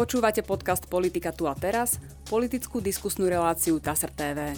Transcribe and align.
Počúvate 0.00 0.40
podcast 0.40 0.88
Politika 0.88 1.28
tu 1.28 1.44
a 1.44 1.52
teraz, 1.52 2.00
politickú 2.24 2.80
diskusnú 2.80 3.28
reláciu 3.28 3.76
TASR 3.76 4.08
TV. 4.08 4.56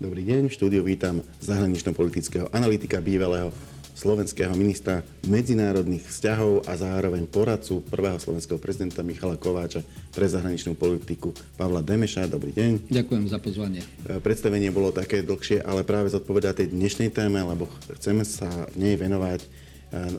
Dobrý 0.00 0.24
deň, 0.24 0.48
v 0.48 0.56
štúdiu 0.56 0.80
vítam 0.80 1.20
zahranično-politického 1.44 2.48
analytika 2.56 2.96
bývalého 3.04 3.52
slovenského 3.92 4.56
ministra 4.56 5.04
medzinárodných 5.28 6.00
vzťahov 6.00 6.64
a 6.64 6.80
zároveň 6.80 7.28
poradcu 7.28 7.84
prvého 7.84 8.16
slovenského 8.16 8.56
prezidenta 8.56 9.04
Michala 9.04 9.36
Kováča 9.36 9.84
pre 10.16 10.24
zahraničnú 10.24 10.72
politiku 10.72 11.36
Pavla 11.60 11.84
Demeša. 11.84 12.24
Dobrý 12.24 12.56
deň. 12.56 12.88
Ďakujem 12.88 13.24
za 13.28 13.36
pozvanie. 13.36 13.84
E, 14.08 14.16
predstavenie 14.16 14.72
bolo 14.72 14.96
také 14.96 15.20
dlhšie, 15.20 15.60
ale 15.60 15.84
práve 15.84 16.08
zodpovedá 16.08 16.56
tej 16.56 16.72
dnešnej 16.72 17.12
téme, 17.12 17.44
lebo 17.44 17.68
chceme 18.00 18.24
sa 18.24 18.48
v 18.72 18.80
nej 18.80 18.96
venovať 18.96 19.67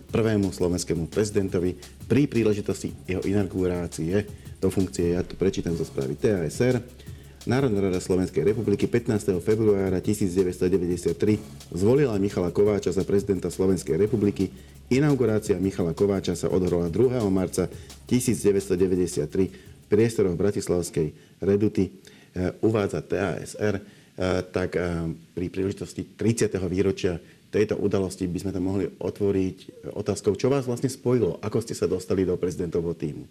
prvému 0.10 0.50
slovenskému 0.50 1.10
prezidentovi 1.10 1.78
pri 2.10 2.26
príležitosti 2.26 2.90
jeho 3.06 3.22
inaugurácie 3.22 4.26
do 4.58 4.68
funkcie, 4.74 5.14
ja 5.14 5.22
to 5.22 5.38
prečítam 5.38 5.78
zo 5.78 5.86
správy 5.86 6.18
TASR, 6.18 6.82
Národná 7.48 7.88
rada 7.88 8.04
Slovenskej 8.04 8.44
republiky 8.52 8.84
15. 8.84 9.40
februára 9.40 10.04
1993 10.04 11.16
zvolila 11.72 12.20
Michala 12.20 12.52
Kováča 12.52 12.92
za 12.92 13.08
prezidenta 13.08 13.48
Slovenskej 13.48 13.96
republiky. 13.96 14.52
Inaugurácia 14.92 15.56
Michala 15.56 15.96
Kováča 15.96 16.36
sa 16.36 16.52
odhrala 16.52 16.92
2. 16.92 17.16
marca 17.32 17.72
1993 18.12 19.24
v 19.56 19.86
priestoroch 19.88 20.36
Bratislavskej 20.36 21.40
Reduty. 21.40 21.88
E, 21.88 21.92
uvádza 22.60 23.08
TASR, 23.08 23.76
e, 23.80 23.84
tak 24.52 24.76
pri 25.32 25.46
príležitosti 25.48 26.06
30. 26.20 26.60
výročia 26.68 27.24
tejto 27.50 27.78
udalosti 27.82 28.30
by 28.30 28.40
sme 28.40 28.52
to 28.54 28.62
mohli 28.62 28.86
otvoriť 28.88 29.90
otázkou, 29.98 30.38
čo 30.38 30.54
vás 30.54 30.70
vlastne 30.70 30.90
spojilo, 30.90 31.42
ako 31.42 31.66
ste 31.66 31.74
sa 31.74 31.90
dostali 31.90 32.26
do 32.26 32.38
prezidentovho 32.38 32.94
týmu. 32.94 33.26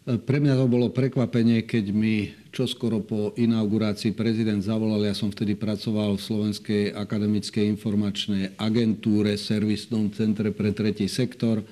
Pre 0.00 0.38
mňa 0.40 0.56
to 0.56 0.66
bolo 0.66 0.88
prekvapenie, 0.88 1.68
keď 1.68 1.92
mi 1.92 2.32
čoskoro 2.50 3.04
po 3.04 3.36
inaugurácii 3.36 4.16
prezident 4.16 4.64
zavolal. 4.64 5.04
Ja 5.04 5.12
som 5.12 5.28
vtedy 5.28 5.54
pracoval 5.60 6.16
v 6.16 6.24
Slovenskej 6.24 6.82
akademickej 6.96 7.68
informačnej 7.78 8.56
agentúre, 8.56 9.36
servisnom 9.36 10.08
centre 10.10 10.56
pre 10.56 10.72
tretí 10.72 11.04
sektor, 11.04 11.60
e, 11.60 11.64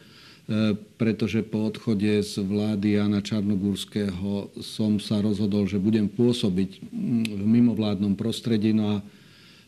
pretože 1.00 1.41
po 1.41 1.72
odchode 1.72 2.20
z 2.20 2.45
vlády 2.45 3.00
Jana 3.00 3.25
Čarnogórského 3.25 4.53
som 4.61 5.00
sa 5.00 5.25
rozhodol, 5.25 5.65
že 5.65 5.81
budem 5.81 6.06
pôsobiť 6.06 6.84
v 7.33 7.45
mimovládnom 7.48 8.12
prostredí. 8.12 8.77
No 8.77 8.84
a 8.87 8.97
e, 9.00 9.17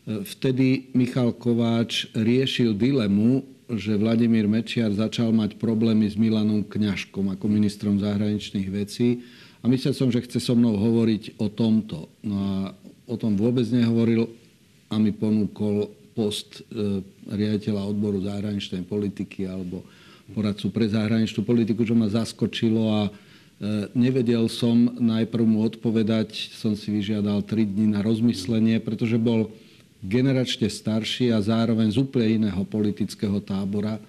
vtedy 0.07 0.91
Michal 0.97 1.35
Kováč 1.37 2.09
riešil 2.17 2.77
dilemu, 2.77 3.45
že 3.71 3.95
Vladimír 3.95 4.51
Mečiar 4.51 4.91
začal 4.91 5.31
mať 5.31 5.55
problémy 5.61 6.11
s 6.11 6.19
Milanom 6.19 6.67
Kňažkom 6.67 7.31
ako 7.31 7.47
ministrom 7.47 8.03
zahraničných 8.03 8.69
vecí 8.71 9.23
a 9.63 9.69
myslel 9.71 9.95
som, 9.95 10.09
že 10.11 10.25
chce 10.25 10.43
so 10.43 10.59
mnou 10.59 10.75
hovoriť 10.75 11.39
o 11.39 11.47
tomto. 11.53 12.11
No 12.25 12.37
a 12.37 12.55
o 13.07 13.15
tom 13.15 13.39
vôbec 13.39 13.69
nehovoril 13.71 14.27
a 14.91 14.99
mi 14.99 15.15
ponúkol 15.15 15.93
post 16.19 16.67
e, 16.67 17.03
riaditeľa 17.31 17.87
odboru 17.87 18.19
zahraničnej 18.27 18.83
politiky 18.83 19.47
alebo 19.47 19.87
poradcu 20.35 20.71
pre 20.75 20.91
zahraničnú 20.91 21.47
politiku, 21.47 21.87
čo 21.87 21.95
ma 21.95 22.11
zaskočilo 22.11 22.83
a 22.91 23.01
e, 23.07 23.11
nevedel 23.95 24.51
som 24.51 24.99
najprv 24.99 25.45
mu 25.47 25.63
odpovedať, 25.63 26.55
som 26.59 26.75
si 26.75 26.91
vyžiadal 26.91 27.47
3 27.47 27.71
dní 27.71 27.87
na 27.95 28.03
rozmyslenie, 28.03 28.83
pretože 28.83 29.15
bol 29.15 29.55
generačne 30.01 30.69
starší 30.73 31.33
a 31.33 31.39
zároveň 31.45 31.93
z 31.93 31.99
úplne 32.01 32.45
iného 32.45 32.63
politického 32.65 33.39
tábora, 33.45 34.01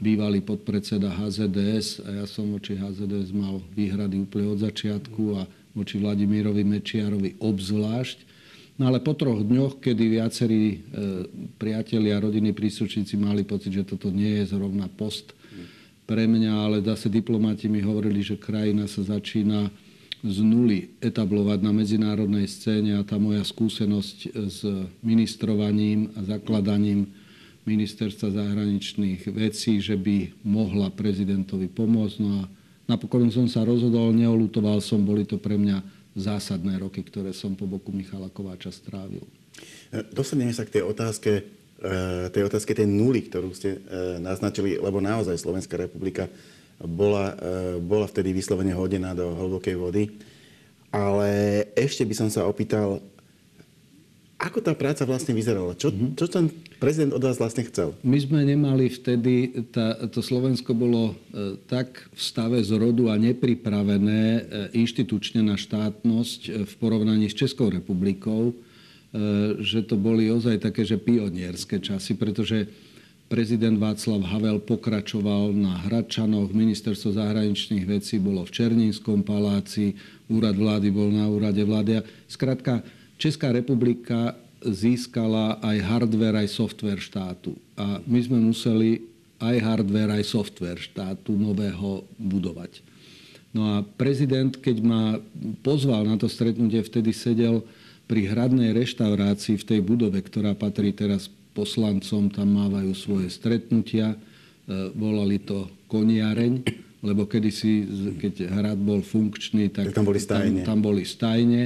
bývalý 0.00 0.40
podpredseda 0.40 1.10
HZDS 1.12 2.06
a 2.06 2.22
ja 2.22 2.26
som 2.26 2.48
voči 2.54 2.78
HZDS 2.78 3.34
mal 3.34 3.60
výhrady 3.74 4.22
úplne 4.22 4.54
od 4.54 4.62
začiatku 4.62 5.22
a 5.36 5.44
voči 5.76 6.00
Vladimírovi 6.00 6.62
Mečiarovi 6.62 7.36
obzvlášť. 7.42 8.18
No 8.80 8.88
ale 8.88 9.04
po 9.04 9.12
troch 9.12 9.44
dňoch, 9.44 9.76
kedy 9.76 10.04
viacerí 10.08 10.64
e, 10.72 10.78
priatelia 11.60 12.16
a 12.16 12.24
rodiny 12.24 12.56
príslušníci 12.56 13.20
mali 13.20 13.44
pocit, 13.44 13.76
že 13.76 13.84
toto 13.84 14.08
nie 14.08 14.40
je 14.40 14.56
zrovna 14.56 14.88
post 14.88 15.36
pre 16.10 16.26
mňa, 16.26 16.52
ale 16.66 16.76
zase 16.82 17.06
diplomati 17.06 17.70
mi 17.70 17.78
hovorili, 17.78 18.18
že 18.18 18.34
krajina 18.34 18.90
sa 18.90 19.06
začína 19.06 19.70
z 20.20 20.38
nuly 20.44 20.92
etablovať 21.00 21.64
na 21.64 21.72
medzinárodnej 21.72 22.44
scéne 22.44 23.00
a 23.00 23.06
tá 23.06 23.16
moja 23.16 23.40
skúsenosť 23.40 24.18
s 24.36 24.60
ministrovaním 25.00 26.12
a 26.12 26.20
zakladaním 26.36 27.08
ministerstva 27.64 28.32
zahraničných 28.32 29.24
vecí, 29.32 29.80
že 29.80 29.96
by 29.96 30.44
mohla 30.44 30.92
prezidentovi 30.92 31.72
pomôcť. 31.72 32.16
No 32.20 32.30
a 32.40 32.42
napokon 32.88 33.32
som 33.32 33.48
sa 33.48 33.64
rozhodol, 33.64 34.12
neolutoval 34.12 34.84
som, 34.84 35.00
boli 35.00 35.24
to 35.24 35.40
pre 35.40 35.56
mňa 35.56 35.80
zásadné 36.16 36.76
roky, 36.80 37.00
ktoré 37.00 37.32
som 37.32 37.54
po 37.54 37.64
boku 37.64 37.94
Michala 37.94 38.28
Kováča 38.28 38.74
strávil. 38.74 39.22
Dostaneme 40.12 40.52
sa 40.52 40.66
k 40.66 40.80
tej 40.80 40.84
otázke, 40.84 41.32
eh, 41.80 42.26
tej 42.28 42.42
otázke 42.44 42.76
tej 42.76 42.88
nuly, 42.88 43.24
ktorú 43.30 43.54
ste 43.56 43.78
eh, 43.78 43.78
naznačili, 44.18 44.76
lebo 44.76 45.00
naozaj 45.00 45.38
Slovenská 45.38 45.80
republika 45.80 46.28
bola, 46.84 47.36
e, 47.36 47.80
bola 47.80 48.08
vtedy 48.08 48.32
vyslovene 48.32 48.72
hodená 48.72 49.12
do 49.12 49.32
hlbokej 49.36 49.76
vody. 49.76 50.04
Ale 50.90 51.30
ešte 51.78 52.02
by 52.02 52.14
som 52.16 52.28
sa 52.32 52.48
opýtal, 52.48 52.98
ako 54.40 54.64
tá 54.64 54.72
práca 54.72 55.04
vlastne 55.04 55.36
vyzerala? 55.36 55.76
Čo, 55.76 55.92
mhm. 55.92 56.16
čo 56.16 56.24
ten 56.24 56.48
prezident 56.80 57.12
od 57.12 57.20
vás 57.20 57.36
vlastne 57.36 57.60
chcel? 57.68 57.92
My 58.00 58.16
sme 58.16 58.40
nemali 58.40 58.88
vtedy, 58.88 59.68
tá, 59.68 60.00
to 60.08 60.24
Slovensko 60.24 60.72
bolo 60.72 61.12
e, 61.12 61.60
tak 61.68 62.08
v 62.08 62.20
stave 62.20 62.58
z 62.64 62.72
rodu 62.80 63.12
a 63.12 63.20
nepripravené 63.20 64.22
e, 64.24 64.40
inštitučne 64.80 65.44
na 65.44 65.60
štátnosť 65.60 66.40
e, 66.48 66.50
v 66.64 66.72
porovnaní 66.80 67.28
s 67.28 67.36
Českou 67.36 67.68
republikou, 67.68 68.50
e, 68.50 68.54
že 69.60 69.84
to 69.84 70.00
boli 70.00 70.32
ozaj 70.32 70.56
také, 70.64 70.88
že 70.88 70.96
pionierské 70.96 71.76
časy, 71.76 72.16
pretože 72.16 72.64
Prezident 73.30 73.78
Václav 73.78 74.26
Havel 74.26 74.58
pokračoval 74.58 75.54
na 75.54 75.86
Hradčanoch, 75.86 76.50
ministerstvo 76.50 77.14
zahraničných 77.14 77.86
vecí 77.86 78.18
bolo 78.18 78.42
v 78.42 78.50
Černínskom 78.50 79.22
paláci, 79.22 79.94
úrad 80.26 80.58
vlády 80.58 80.90
bol 80.90 81.14
na 81.14 81.30
úrade 81.30 81.62
vlády. 81.62 82.02
Skrátka, 82.26 82.82
Česká 83.22 83.54
republika 83.54 84.34
získala 84.66 85.62
aj 85.62 85.78
hardware, 85.78 86.42
aj 86.42 86.48
software 86.50 86.98
štátu. 86.98 87.54
A 87.78 88.02
my 88.02 88.18
sme 88.18 88.42
museli 88.42 89.06
aj 89.38 89.62
hardware, 89.62 90.10
aj 90.18 90.26
software 90.26 90.82
štátu 90.82 91.30
nového 91.38 92.02
budovať. 92.18 92.82
No 93.54 93.78
a 93.78 93.86
prezident, 93.86 94.58
keď 94.58 94.76
ma 94.82 95.22
pozval 95.62 96.02
na 96.02 96.18
to 96.18 96.26
stretnutie, 96.26 96.82
vtedy 96.82 97.14
sedel 97.14 97.62
pri 98.10 98.26
hradnej 98.26 98.74
reštaurácii 98.74 99.54
v 99.54 99.66
tej 99.70 99.80
budove, 99.86 100.18
ktorá 100.18 100.58
patrí 100.58 100.90
teraz 100.90 101.30
poslancom 101.52 102.30
tam 102.30 102.48
mávajú 102.56 102.92
svoje 102.94 103.28
stretnutia. 103.30 104.14
E, 104.14 104.18
volali 104.94 105.42
to 105.42 105.66
koniareň, 105.90 106.62
lebo 107.02 107.26
kedysi, 107.26 107.86
keď 108.20 108.34
hrad 108.46 108.78
bol 108.78 109.02
funkčný, 109.02 109.72
tak, 109.72 109.90
tak 109.90 109.98
tam 109.98 110.06
boli 110.06 110.20
stajne. 110.20 110.60
Tam, 110.62 110.68
tam 110.68 110.78
boli 110.80 111.04
stajne. 111.04 111.62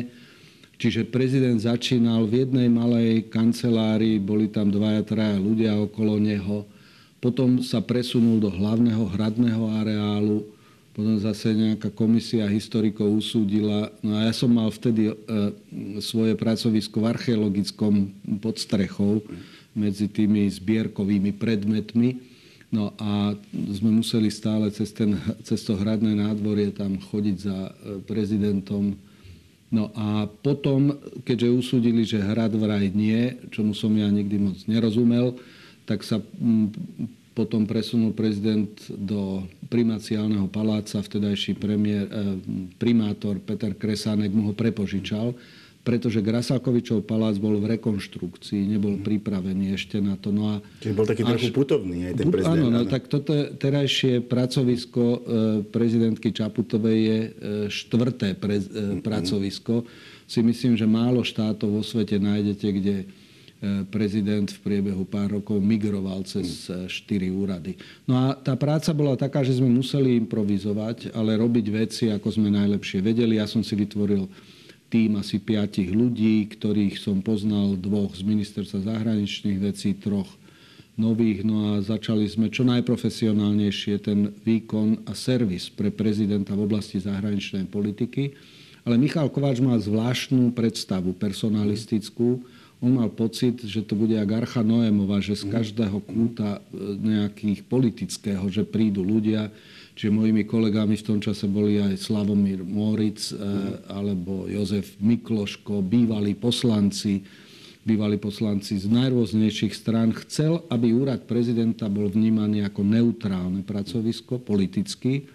Čiže 0.75 1.07
prezident 1.07 1.59
začínal 1.61 2.27
v 2.27 2.47
jednej 2.47 2.67
malej 2.67 3.31
kancelárii, 3.31 4.19
boli 4.19 4.51
tam 4.51 4.75
dvaja, 4.75 5.07
traja 5.07 5.39
ľudia 5.39 5.79
okolo 5.79 6.19
neho. 6.19 6.67
Potom 7.23 7.63
sa 7.63 7.81
presunul 7.81 8.43
do 8.43 8.51
hlavného 8.53 9.01
hradného 9.15 9.65
areálu, 9.81 10.45
potom 10.95 11.19
zase 11.19 11.51
nejaká 11.57 11.91
komisia 11.91 12.47
historikov 12.47 13.11
usúdila. 13.11 13.91
No 13.99 14.15
a 14.15 14.31
ja 14.31 14.33
som 14.35 14.53
mal 14.55 14.71
vtedy 14.71 15.11
e, 15.11 15.15
svoje 15.99 16.39
pracovisko 16.39 17.03
v 17.03 17.11
archeologickom 17.11 18.15
podstrechou 18.39 19.27
medzi 19.75 20.07
tými 20.07 20.47
zbierkovými 20.49 21.35
predmetmi. 21.35 22.33
No 22.75 22.91
a 22.99 23.39
sme 23.53 23.91
museli 24.03 24.35
stále 24.35 24.71
cez, 24.75 24.91
ten, 24.91 25.15
cez 25.47 25.63
to 25.63 25.79
hradné 25.79 26.19
nádvorie 26.19 26.75
tam 26.75 26.99
chodiť 26.99 27.37
za 27.39 27.59
e, 27.71 27.73
prezidentom. 28.03 28.99
No 29.71 29.95
a 29.95 30.27
potom, 30.27 30.95
keďže 31.23 31.55
usúdili, 31.55 32.03
že 32.03 32.23
hrad 32.23 32.55
vraj 32.55 32.91
nie, 32.91 33.39
čomu 33.55 33.75
som 33.79 33.95
ja 33.95 34.11
nikdy 34.11 34.37
moc 34.39 34.59
nerozumel, 34.67 35.39
tak 35.87 36.03
sa 36.03 36.19
potom 37.35 37.67
presunul 37.67 38.15
prezident 38.15 38.71
do 38.91 39.43
primaciálneho 39.67 40.47
paláca, 40.51 41.03
vtedajší 41.03 41.59
premiér, 41.59 42.07
e, 42.07 42.13
primátor 42.79 43.39
Peter 43.43 43.75
Kresánek 43.75 44.31
mu 44.31 44.51
ho 44.51 44.55
prepožičal 44.55 45.35
pretože 45.85 46.25
Grasákovičov 46.25 47.05
palác 47.05 47.37
bol 47.37 47.61
v 47.61 47.77
rekonštrukcii, 47.77 48.73
nebol 48.73 48.97
pripravený 49.05 49.77
ešte 49.77 50.01
na 50.01 50.17
to. 50.17 50.33
No 50.33 50.57
a 50.57 50.65
Čiže 50.81 50.97
bol 50.97 51.05
taký 51.05 51.23
až, 51.29 51.37
trochu 51.37 51.53
putovný 51.53 52.09
aj 52.09 52.15
ten 52.17 52.29
prezident. 52.33 52.57
Áno, 52.57 52.67
no, 52.73 52.81
tak 52.89 53.07
toto 53.13 53.37
terajšie 53.55 54.25
pracovisko 54.25 55.05
e, 55.05 55.19
prezidentky 55.69 56.33
Čaputovej 56.33 56.99
je 56.99 57.19
e, 57.21 57.29
štvrté 57.69 58.33
pre, 58.41 58.65
e, 58.65 58.99
pracovisko. 59.05 59.85
Si 60.25 60.41
myslím, 60.41 60.81
že 60.81 60.89
málo 60.89 61.21
štátov 61.21 61.69
vo 61.69 61.83
svete 61.85 62.17
nájdete, 62.17 62.69
kde 62.73 62.97
prezident 63.89 64.49
v 64.51 64.61
priebehu 64.61 65.05
pár 65.09 65.41
rokov 65.41 65.57
migroval 65.61 66.25
cez 66.29 66.69
e, 66.69 66.85
štyri 66.91 67.33
úrady. 67.33 67.77
No 68.05 68.17
a 68.19 68.37
tá 68.37 68.53
práca 68.59 68.93
bola 68.93 69.17
taká, 69.17 69.41
že 69.41 69.57
sme 69.57 69.71
museli 69.71 70.21
improvizovať, 70.21 71.15
ale 71.17 71.39
robiť 71.39 71.67
veci, 71.73 72.05
ako 72.13 72.29
sme 72.29 72.53
najlepšie 72.53 73.01
vedeli. 73.01 73.41
Ja 73.41 73.49
som 73.49 73.65
si 73.65 73.73
vytvoril 73.73 74.29
tým 74.95 75.19
asi 75.19 75.43
piatich 75.43 75.91
ľudí, 75.91 76.47
ktorých 76.55 77.03
som 77.03 77.19
poznal 77.19 77.75
dvoch 77.75 78.15
z 78.15 78.23
ministerstva 78.23 78.95
zahraničných 78.95 79.59
vecí, 79.59 79.91
troch 79.99 80.31
nových. 80.95 81.43
No 81.43 81.75
a 81.75 81.83
začali 81.83 82.31
sme 82.31 82.47
čo 82.47 82.63
najprofesionálnejšie 82.63 83.99
ten 83.99 84.31
výkon 84.47 85.03
a 85.11 85.19
servis 85.19 85.67
pre 85.67 85.91
prezidenta 85.91 86.55
v 86.55 86.71
oblasti 86.71 87.03
zahraničnej 87.03 87.67
politiky. 87.67 88.39
Ale 88.87 88.95
Michal 88.95 89.27
Kováč 89.35 89.59
má 89.59 89.75
zvláštnu 89.75 90.55
predstavu 90.55 91.11
personalistickú, 91.19 92.47
on 92.85 93.01
mal 93.01 93.09
pocit, 93.09 93.65
že 93.65 93.81
to 93.81 93.97
bude 93.97 94.13
jak 94.13 94.29
Archa 94.29 94.61
Noémova, 94.61 95.17
že 95.17 95.41
z 95.41 95.49
každého 95.49 96.05
kúta 96.05 96.61
e, 96.69 97.01
nejakých 97.01 97.65
politického, 97.65 98.45
že 98.53 98.61
prídu 98.61 99.01
ľudia, 99.01 99.49
Čiže 99.95 100.11
mojimi 100.11 100.43
kolegami 100.43 100.99
v 100.99 101.07
tom 101.07 101.19
čase 101.23 101.47
boli 101.47 101.79
aj 101.79 102.03
Slavomír 102.03 102.67
Moric 102.67 103.31
e, 103.31 103.39
alebo 103.87 104.51
Jozef 104.51 104.99
Mikloško, 104.99 105.87
bývalí 105.87 106.35
poslanci, 106.35 107.23
bývalí 107.87 108.19
poslanci 108.19 108.75
z 108.75 108.91
najrôznejších 108.91 109.71
strán. 109.71 110.11
Chcel, 110.27 110.67
aby 110.67 110.91
úrad 110.91 111.31
prezidenta 111.31 111.87
bol 111.87 112.11
vnímaný 112.11 112.67
ako 112.67 112.83
neutrálne 112.83 113.63
pracovisko 113.63 114.43
politicky. 114.43 115.31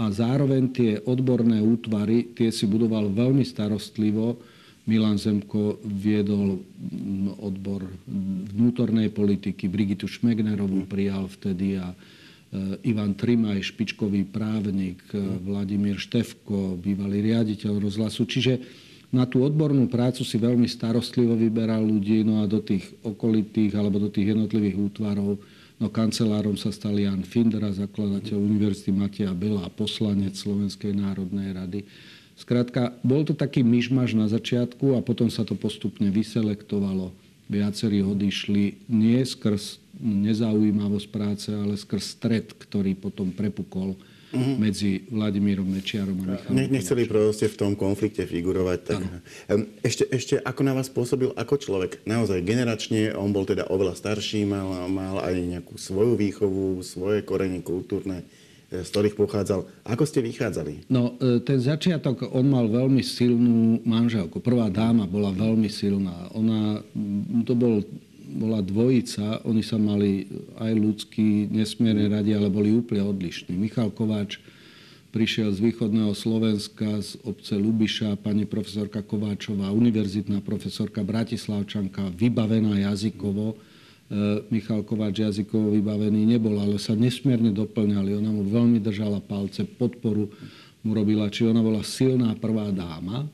A 0.00 0.08
zároveň 0.08 0.72
tie 0.72 0.92
odborné 1.04 1.60
útvary, 1.60 2.32
tie 2.32 2.48
si 2.48 2.64
budoval 2.64 3.12
veľmi 3.12 3.44
starostlivo. 3.44 4.40
Milan 4.88 5.20
Zemko 5.20 5.84
viedol 5.84 6.64
odbor 7.38 7.86
vnútornej 8.56 9.12
politiky, 9.12 9.68
Brigitu 9.68 10.08
Šmegnerovú 10.08 10.88
prijal 10.88 11.28
vtedy 11.28 11.76
a 11.76 11.92
Ivan 12.84 13.16
Trimaj, 13.16 13.64
špičkový 13.64 14.28
právnik, 14.28 15.00
e, 15.16 15.16
Vladimír 15.16 15.96
Števko, 15.96 16.76
bývalý 16.76 17.24
riaditeľ 17.32 17.80
rozhlasu. 17.80 18.28
Čiže 18.28 18.60
na 19.08 19.24
tú 19.24 19.40
odbornú 19.40 19.88
prácu 19.88 20.20
si 20.20 20.36
veľmi 20.36 20.68
starostlivo 20.68 21.32
vyberal 21.32 21.80
ľudí, 21.80 22.20
no 22.20 22.44
a 22.44 22.48
do 22.48 22.60
tých 22.60 22.92
okolitých 23.00 23.72
alebo 23.72 23.96
do 23.96 24.12
tých 24.12 24.36
jednotlivých 24.36 24.76
útvarov, 24.76 25.40
no 25.80 25.86
kancelárom 25.88 26.60
sa 26.60 26.68
stal 26.68 26.96
Jan 27.00 27.24
Findra, 27.24 27.72
zakladateľ 27.72 28.36
Univerzity 28.36 28.92
Mateja 28.92 29.32
Bela, 29.32 29.72
poslanec 29.72 30.36
Slovenskej 30.36 30.92
národnej 30.92 31.56
rady. 31.56 31.88
Skrátka, 32.36 32.96
bol 33.00 33.24
to 33.24 33.32
taký 33.32 33.64
myšmaš 33.64 34.12
na 34.12 34.28
začiatku 34.28 34.96
a 34.96 35.00
potom 35.00 35.32
sa 35.32 35.44
to 35.44 35.56
postupne 35.56 36.08
vyselektovalo. 36.12 37.12
Viacerí 37.48 38.00
odišli 38.00 38.88
nie 38.88 39.20
skrz 39.24 39.81
nezaujímavosť 40.00 41.08
práce, 41.12 41.48
ale 41.52 41.76
skrz 41.76 42.04
stred, 42.16 42.46
ktorý 42.56 42.96
potom 42.96 43.34
prepukol 43.34 43.92
uh-huh. 44.32 44.56
medzi 44.56 45.04
Vladimírom 45.12 45.68
Mečiarom 45.68 46.16
a 46.24 46.36
Michalom. 46.36 46.56
Ne, 46.56 46.64
nechceli 46.72 47.04
proste 47.04 47.46
v 47.46 47.56
tom 47.56 47.72
konflikte 47.76 48.24
figurovať. 48.24 48.78
Tak... 48.88 49.00
Ešte, 49.84 50.04
ešte 50.08 50.34
ako 50.40 50.60
na 50.64 50.72
vás 50.72 50.88
pôsobil 50.88 51.30
ako 51.36 51.54
človek? 51.60 52.00
Naozaj 52.08 52.40
generačne, 52.42 53.12
on 53.12 53.30
bol 53.30 53.44
teda 53.44 53.68
oveľa 53.68 53.94
starší, 53.94 54.48
mal, 54.48 54.88
mal 54.88 55.20
aj 55.20 55.34
nejakú 55.36 55.76
svoju 55.76 56.16
výchovu, 56.16 56.80
svoje 56.80 57.20
korene 57.22 57.60
kultúrne 57.60 58.24
z 58.72 58.88
ktorých 58.88 59.20
pochádzal. 59.20 59.68
Ako 59.84 60.08
ste 60.08 60.24
vychádzali? 60.24 60.88
No, 60.88 61.20
e, 61.20 61.44
ten 61.44 61.60
začiatok, 61.60 62.24
on 62.32 62.48
mal 62.48 62.64
veľmi 62.72 63.04
silnú 63.04 63.84
manželku. 63.84 64.40
Prvá 64.40 64.72
dáma 64.72 65.04
bola 65.04 65.28
veľmi 65.28 65.68
silná. 65.68 66.32
Ona, 66.32 66.80
to 67.44 67.52
bol, 67.52 67.84
bola 68.32 68.64
dvojica, 68.64 69.44
oni 69.44 69.62
sa 69.62 69.76
mali 69.76 70.26
aj 70.56 70.72
ľudský 70.72 71.52
nesmierne 71.52 72.08
radi, 72.08 72.32
ale 72.32 72.48
boli 72.48 72.72
úplne 72.72 73.04
odlišní. 73.04 73.52
Michal 73.54 73.92
Kováč 73.92 74.40
prišiel 75.12 75.52
z 75.52 75.60
východného 75.60 76.16
Slovenska, 76.16 77.04
z 77.04 77.20
obce 77.22 77.54
Lubiša, 77.54 78.16
pani 78.16 78.48
profesorka 78.48 79.04
Kováčová, 79.04 79.68
univerzitná 79.70 80.40
profesorka 80.40 81.04
Bratislavčanka, 81.04 82.08
vybavená 82.16 82.80
jazykovo 82.90 83.60
E, 84.12 84.44
Michal 84.52 84.84
Kováč 84.84 85.24
jazykovo 85.24 85.72
vybavený 85.72 86.28
nebol, 86.28 86.60
ale 86.60 86.76
sa 86.76 86.92
nesmierne 86.92 87.48
doplňali. 87.48 88.20
Ona 88.20 88.28
mu 88.28 88.44
veľmi 88.44 88.76
držala 88.76 89.24
palce, 89.24 89.64
podporu 89.64 90.28
mu 90.84 90.92
robila. 90.92 91.32
Či 91.32 91.48
ona 91.48 91.64
bola 91.64 91.80
silná 91.80 92.36
prvá 92.36 92.68
dáma, 92.68 93.24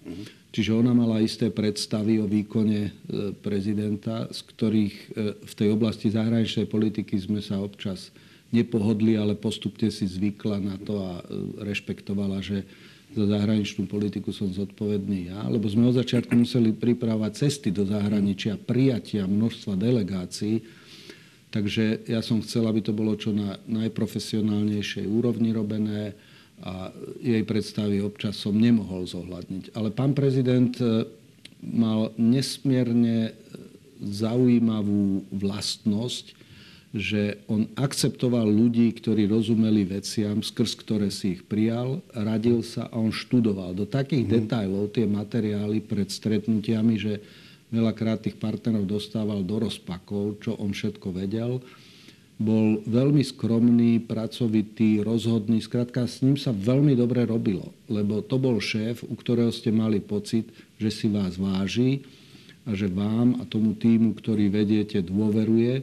čiže 0.52 0.76
ona 0.76 0.96
mala 0.96 1.20
isté 1.20 1.52
predstavy 1.52 2.22
o 2.22 2.26
výkone 2.26 2.80
e, 2.88 2.90
prezidenta, 3.38 4.28
z 4.32 4.40
ktorých 4.48 4.94
e, 4.94 5.06
v 5.44 5.52
tej 5.54 5.68
oblasti 5.72 6.08
zahraničnej 6.08 6.66
politiky 6.66 7.16
sme 7.20 7.40
sa 7.44 7.60
občas 7.60 8.12
nepohodli, 8.48 9.16
ale 9.16 9.36
postupne 9.36 9.92
si 9.92 10.08
zvykla 10.08 10.56
na 10.60 10.76
to 10.80 11.04
a 11.04 11.20
rešpektovala, 11.60 12.40
že 12.40 12.64
za 13.16 13.24
zahraničnú 13.24 13.88
politiku 13.88 14.36
som 14.36 14.52
zodpovedný 14.52 15.32
ja, 15.32 15.40
lebo 15.48 15.64
sme 15.64 15.88
od 15.88 15.96
začiatku 15.96 16.32
museli 16.36 16.76
pripravovať 16.76 17.32
cesty 17.32 17.68
do 17.72 17.88
zahraničia, 17.88 18.60
prijatia 18.60 19.24
množstva 19.24 19.80
delegácií. 19.80 20.60
Takže 21.48 22.04
ja 22.04 22.20
som 22.20 22.44
chcel, 22.44 22.68
aby 22.68 22.84
to 22.84 22.92
bolo 22.92 23.16
čo 23.16 23.32
na 23.32 23.56
najprofesionálnejšej 23.64 25.08
úrovni 25.08 25.56
robené 25.56 26.12
a 26.62 26.90
jej 27.22 27.42
predstavy 27.46 28.02
občas 28.02 28.34
som 28.38 28.54
nemohol 28.54 29.06
zohľadniť. 29.06 29.78
Ale 29.78 29.94
pán 29.94 30.12
prezident 30.14 30.74
e, 30.82 31.06
mal 31.62 32.10
nesmierne 32.18 33.34
zaujímavú 33.98 35.26
vlastnosť, 35.34 36.38
že 36.96 37.44
on 37.52 37.68
akceptoval 37.76 38.48
ľudí, 38.48 38.88
ktorí 38.96 39.28
rozumeli 39.28 39.84
veciam, 39.84 40.40
skrz 40.40 40.72
ktoré 40.80 41.12
si 41.12 41.36
ich 41.36 41.42
prijal, 41.44 42.00
radil 42.16 42.64
sa 42.64 42.88
a 42.88 42.96
on 42.96 43.12
študoval 43.12 43.76
do 43.76 43.84
takých 43.84 44.24
mm. 44.24 44.30
detajlov 44.32 44.84
tie 44.96 45.04
materiály 45.04 45.84
pred 45.84 46.08
stretnutiami, 46.08 46.96
že 46.96 47.20
veľakrát 47.68 48.24
tých 48.24 48.40
partnerov 48.40 48.88
dostával 48.88 49.44
do 49.44 49.68
rozpakov, 49.68 50.40
čo 50.40 50.56
on 50.56 50.72
všetko 50.72 51.12
vedel. 51.12 51.60
Bol 52.38 52.86
veľmi 52.86 53.26
skromný, 53.26 53.98
pracovitý, 54.06 55.02
rozhodný. 55.02 55.58
Skrátka, 55.58 56.06
s 56.06 56.22
ním 56.22 56.38
sa 56.38 56.54
veľmi 56.54 56.94
dobre 56.94 57.26
robilo, 57.26 57.74
lebo 57.90 58.22
to 58.22 58.38
bol 58.38 58.62
šéf, 58.62 59.02
u 59.02 59.18
ktorého 59.18 59.50
ste 59.50 59.74
mali 59.74 59.98
pocit, 59.98 60.46
že 60.78 60.90
si 60.94 61.10
vás 61.10 61.34
váži 61.34 62.06
a 62.62 62.78
že 62.78 62.86
vám 62.86 63.42
a 63.42 63.48
tomu 63.48 63.74
týmu, 63.74 64.14
ktorý 64.14 64.54
vediete, 64.54 65.02
dôveruje 65.02 65.82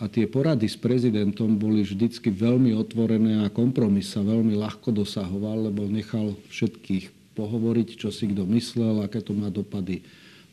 a 0.00 0.08
tie 0.08 0.24
porady 0.24 0.64
s 0.64 0.80
prezidentom 0.80 1.60
boli 1.60 1.84
vždycky 1.84 2.32
veľmi 2.32 2.72
otvorené 2.72 3.44
a 3.44 3.52
kompromis 3.52 4.08
sa 4.08 4.24
veľmi 4.24 4.56
ľahko 4.56 4.96
dosahoval, 4.96 5.68
lebo 5.68 5.84
nechal 5.84 6.32
všetkých 6.48 7.36
pohovoriť, 7.36 7.88
čo 8.00 8.08
si 8.08 8.32
kto 8.32 8.48
myslel, 8.48 9.04
aké 9.04 9.20
to 9.20 9.36
má 9.36 9.52
dopady 9.52 10.00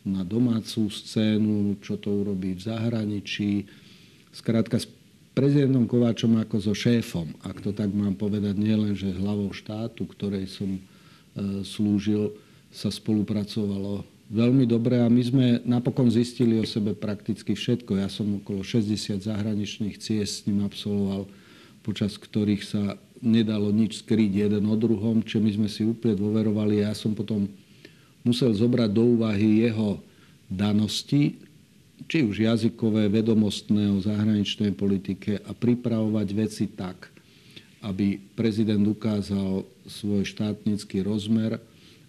na 0.04 0.28
domácu 0.28 0.92
scénu, 0.92 1.80
čo 1.80 1.96
to 1.96 2.12
urobí 2.12 2.60
v 2.60 2.62
zahraničí. 2.64 3.64
Skrátka 4.36 4.84
prezidentom 5.38 5.86
Kováčom 5.86 6.42
ako 6.42 6.58
so 6.58 6.74
šéfom, 6.74 7.38
ak 7.46 7.62
to 7.62 7.70
tak 7.70 7.94
mám 7.94 8.18
povedať, 8.18 8.58
nielen, 8.58 8.98
že 8.98 9.14
hlavou 9.14 9.54
štátu, 9.54 10.10
ktorej 10.10 10.50
som 10.50 10.74
e, 10.74 10.82
slúžil, 11.62 12.34
sa 12.74 12.90
spolupracovalo 12.90 14.02
veľmi 14.34 14.66
dobre 14.66 14.98
a 15.00 15.08
my 15.08 15.22
sme 15.22 15.46
napokon 15.64 16.10
zistili 16.10 16.58
o 16.58 16.66
sebe 16.66 16.98
prakticky 16.98 17.54
všetko. 17.54 18.02
Ja 18.02 18.10
som 18.10 18.42
okolo 18.44 18.66
60 18.66 19.24
zahraničných 19.24 20.02
ciest 20.02 20.44
s 20.44 20.46
ním 20.50 20.66
absolvoval, 20.66 21.30
počas 21.86 22.18
ktorých 22.18 22.64
sa 22.66 22.84
nedalo 23.22 23.70
nič 23.70 24.04
skryť 24.04 24.50
jeden 24.50 24.66
o 24.68 24.76
druhom, 24.76 25.22
čo 25.22 25.38
my 25.40 25.54
sme 25.54 25.70
si 25.72 25.86
úplne 25.86 26.18
dôverovali. 26.18 26.84
Ja 26.84 26.92
som 26.92 27.16
potom 27.16 27.48
musel 28.26 28.52
zobrať 28.52 28.90
do 28.92 29.16
úvahy 29.18 29.70
jeho 29.70 30.02
danosti, 30.52 31.40
či 32.06 32.22
už 32.22 32.46
jazykové, 32.46 33.10
vedomostné 33.10 33.90
o 33.90 33.98
zahraničnej 33.98 34.78
politike 34.78 35.42
a 35.42 35.52
pripravovať 35.58 36.28
veci 36.38 36.70
tak, 36.70 37.10
aby 37.82 38.22
prezident 38.38 38.86
ukázal 38.86 39.66
svoj 39.90 40.22
štátnický 40.22 41.02
rozmer, 41.02 41.58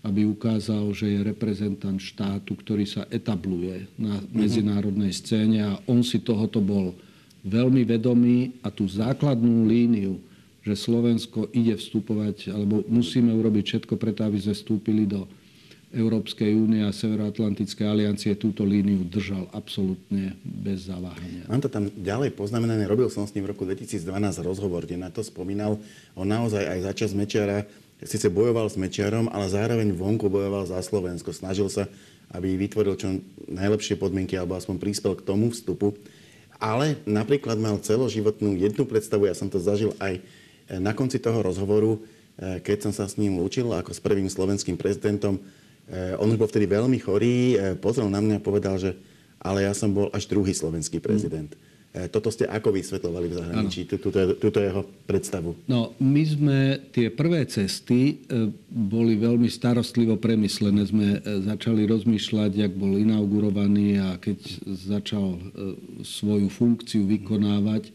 aby 0.05 0.29
ukázal, 0.29 0.93
že 0.95 1.11
je 1.11 1.27
reprezentant 1.27 1.99
štátu, 1.99 2.55
ktorý 2.55 2.85
sa 2.85 3.09
etabluje 3.09 3.89
na 3.99 4.23
medzinárodnej 4.31 5.11
scéne 5.11 5.59
a 5.65 5.73
on 5.91 6.05
si 6.07 6.23
tohoto 6.23 6.63
bol 6.63 6.95
veľmi 7.43 7.83
vedomý 7.83 8.61
a 8.63 8.69
tú 8.71 8.87
základnú 8.87 9.67
líniu, 9.67 10.21
že 10.63 10.77
Slovensko 10.77 11.49
ide 11.57 11.75
vstupovať, 11.81 12.53
alebo 12.53 12.85
musíme 12.87 13.33
urobiť 13.33 13.65
všetko 13.65 13.95
preto, 13.97 14.27
aby 14.29 14.39
sme 14.39 14.55
vstúpili 14.55 15.09
do 15.09 15.25
Európskej 15.89 16.53
únie 16.53 16.85
a 16.85 16.93
Severoatlantickej 16.93 17.87
aliancie 17.89 18.37
túto 18.37 18.65
líniu 18.65 19.09
držal 19.09 19.49
absolútne 19.57 20.37
bez 20.45 20.89
zaváhania. 20.89 21.49
Mám 21.49 21.65
to 21.65 21.73
tam 21.73 21.89
ďalej 21.89 22.37
poznamenané. 22.37 22.85
Robil 22.85 23.09
som 23.09 23.25
s 23.25 23.33
ním 23.33 23.49
v 23.49 23.57
roku 23.57 23.65
2012 23.65 24.05
rozhovor, 24.45 24.85
kde 24.85 25.01
na 25.01 25.09
to 25.09 25.25
spomínal. 25.25 25.81
On 26.13 26.29
naozaj 26.29 26.61
aj 26.61 26.93
začas 26.93 27.17
Mečiara 27.17 27.65
síce 27.99 28.31
bojoval 28.31 28.71
s 28.71 28.79
Mečiarom, 28.79 29.27
ale 29.27 29.51
zároveň 29.51 29.91
vonku 29.91 30.31
bojoval 30.31 30.71
za 30.71 30.79
Slovensko. 30.79 31.35
Snažil 31.35 31.67
sa 31.67 31.91
aby 32.37 32.61
vytvoril 32.61 32.95
čo 33.01 33.09
najlepšie 33.49 33.97
podmienky 33.97 34.37
alebo 34.37 34.57
aspoň 34.57 34.77
prispel 34.77 35.17
k 35.17 35.25
tomu 35.25 35.49
vstupu. 35.49 35.97
Ale 36.59 36.99
napríklad 37.07 37.57
mal 37.57 37.79
celoživotnú 37.79 38.59
jednu 38.59 38.85
predstavu, 38.85 39.31
ja 39.31 39.35
som 39.39 39.47
to 39.47 39.63
zažil 39.63 39.95
aj 40.03 40.19
na 40.83 40.93
konci 40.93 41.23
toho 41.23 41.41
rozhovoru, 41.41 42.03
keď 42.37 42.91
som 42.91 42.93
sa 42.93 43.07
s 43.07 43.17
ním 43.17 43.39
učil 43.39 43.71
ako 43.71 43.95
s 43.95 44.03
prvým 44.03 44.27
slovenským 44.27 44.75
prezidentom. 44.75 45.39
On 46.21 46.29
už 46.29 46.37
bol 46.37 46.49
vtedy 46.49 46.69
veľmi 46.69 47.01
chorý, 47.01 47.57
pozrel 47.81 48.13
na 48.13 48.21
mňa 48.21 48.37
a 48.39 48.45
povedal, 48.45 48.77
že 48.77 48.93
ale 49.39 49.65
ja 49.65 49.73
som 49.73 49.95
bol 49.95 50.11
až 50.13 50.27
druhý 50.29 50.53
slovenský 50.53 50.99
prezident. 50.99 51.49
Mm. 51.49 51.67
Toto 52.13 52.29
ste 52.29 52.45
ako 52.45 52.77
vysvetľovali 52.77 53.27
v 53.33 53.37
zahraničí, 53.41 53.89
túto, 53.89 54.13
túto 54.37 54.61
jeho 54.61 54.85
predstavu? 55.09 55.57
No, 55.65 55.97
my 55.97 56.23
sme 56.23 56.59
tie 56.93 57.09
prvé 57.09 57.49
cesty 57.49 58.23
boli 58.69 59.17
veľmi 59.17 59.49
starostlivo 59.49 60.21
premyslené. 60.21 60.85
Sme 60.85 61.19
začali 61.25 61.89
rozmýšľať, 61.89 62.51
jak 62.61 62.73
bol 62.77 62.93
inaugurovaný 62.93 64.05
a 64.05 64.09
keď 64.21 64.37
začal 64.69 65.41
svoju 66.05 66.53
funkciu 66.53 67.09
vykonávať, 67.09 67.89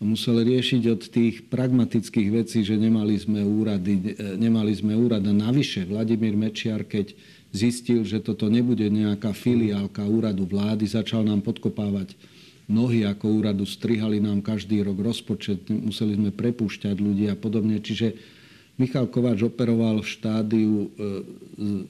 musel 0.00 0.40
riešiť 0.40 0.82
od 0.88 1.02
tých 1.12 1.34
pragmatických 1.52 2.28
vecí, 2.32 2.64
že 2.64 2.80
nemali 2.80 3.20
sme 3.20 3.44
úrady, 3.44 4.16
nemali 4.40 4.72
sme 4.72 4.96
úrad. 4.96 5.20
A 5.28 5.32
navyše 5.36 5.84
Vladimír 5.84 6.34
Mečiar, 6.40 6.88
keď 6.88 7.12
zistil, 7.52 8.08
že 8.08 8.24
toto 8.24 8.48
nebude 8.48 8.88
nejaká 8.88 9.36
filiálka 9.36 10.00
úradu 10.08 10.48
vlády, 10.48 10.88
začal 10.88 11.28
nám 11.28 11.44
podkopávať 11.44 12.16
nohy 12.70 13.02
ako 13.02 13.44
úradu, 13.44 13.66
strihali 13.66 14.22
nám 14.22 14.40
každý 14.40 14.80
rok 14.86 15.02
rozpočet, 15.02 15.68
museli 15.68 16.14
sme 16.14 16.30
prepúšťať 16.30 16.96
ľudí 16.96 17.26
a 17.26 17.34
podobne. 17.34 17.82
Čiže 17.82 18.14
Michal 18.78 19.10
Kováč 19.10 19.44
operoval 19.44 20.00
v 20.00 20.08
štádiu 20.08 20.74
e, 20.80 20.88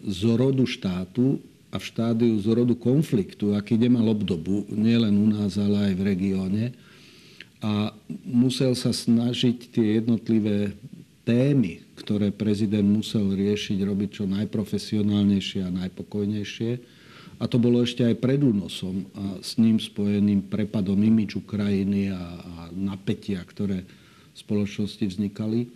zrodu 0.08 0.64
štátu 0.66 1.38
a 1.70 1.78
v 1.78 1.84
štádiu 1.84 2.34
zrodu 2.42 2.74
konfliktu, 2.74 3.54
aký 3.54 3.78
nemal 3.78 4.10
obdobu, 4.10 4.66
nielen 4.72 5.14
u 5.14 5.28
nás, 5.30 5.54
ale 5.60 5.92
aj 5.92 5.94
v 5.94 6.02
regióne. 6.02 6.64
A 7.60 7.92
musel 8.24 8.72
sa 8.72 8.92
snažiť 8.92 9.72
tie 9.72 10.00
jednotlivé 10.00 10.72
témy, 11.28 11.84
ktoré 12.00 12.32
prezident 12.32 12.88
musel 12.88 13.36
riešiť, 13.36 13.78
robiť 13.84 14.08
čo 14.20 14.24
najprofesionálnejšie 14.24 15.60
a 15.68 15.74
najpokojnejšie 15.84 17.00
a 17.40 17.48
to 17.48 17.56
bolo 17.56 17.80
ešte 17.80 18.04
aj 18.04 18.20
pred 18.20 18.44
únosom 18.44 19.08
a 19.16 19.40
s 19.40 19.56
ním 19.56 19.80
spojeným 19.80 20.52
prepadom 20.52 21.00
imiču 21.00 21.40
krajiny 21.40 22.12
a, 22.12 22.20
a 22.20 22.52
napätia, 22.68 23.40
ktoré 23.40 23.88
v 23.88 24.36
spoločnosti 24.36 25.00
vznikali. 25.08 25.72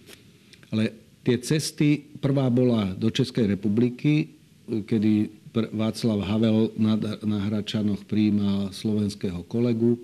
Ale 0.69 0.93
tie 1.25 1.41
cesty, 1.41 2.05
prvá 2.21 2.53
bola 2.53 2.93
do 2.93 3.09
Českej 3.09 3.57
republiky, 3.57 4.37
kedy 4.69 5.33
Václav 5.73 6.21
Havel 6.29 6.69
na, 6.77 7.01
na 7.25 7.39
Hračanoch 7.49 8.05
prijímal 8.05 8.69
slovenského 8.69 9.41
kolegu, 9.49 9.97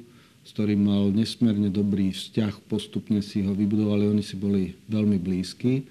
s 0.51 0.55
ktorým 0.59 0.83
mal 0.83 1.15
nesmierne 1.15 1.71
dobrý 1.71 2.11
vzťah, 2.11 2.67
postupne 2.67 3.23
si 3.23 3.47
ho 3.47 3.55
vybudovali, 3.55 4.11
oni 4.11 4.25
si 4.27 4.35
boli 4.35 4.75
veľmi 4.91 5.15
blízki 5.23 5.87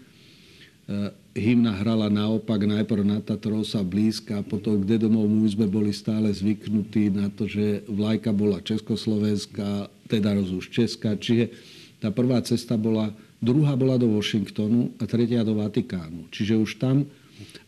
hymna 1.37 1.77
hrala 1.77 2.09
naopak, 2.09 2.65
najprv 2.65 3.03
na 3.05 3.21
Tatrosa 3.21 3.85
blízka, 3.85 4.41
a 4.41 4.45
potom 4.45 4.81
kde 4.81 5.05
domov 5.05 5.29
my 5.29 5.45
sme 5.45 5.69
boli 5.69 5.93
stále 5.93 6.33
zvyknutí 6.33 7.13
na 7.13 7.29
to, 7.29 7.45
že 7.45 7.85
vlajka 7.85 8.33
bola 8.33 8.59
československá, 8.59 9.87
teda 10.09 10.33
už 10.41 10.73
Česká. 10.73 11.13
Čiže 11.13 11.53
tá 12.01 12.09
prvá 12.09 12.41
cesta 12.41 12.73
bola, 12.73 13.13
druhá 13.37 13.77
bola 13.77 14.01
do 14.01 14.09
Washingtonu 14.17 14.89
a 14.97 15.05
tretia 15.05 15.45
do 15.45 15.61
Vatikánu. 15.61 16.27
Čiže 16.33 16.57
už 16.57 16.81
tam 16.81 17.05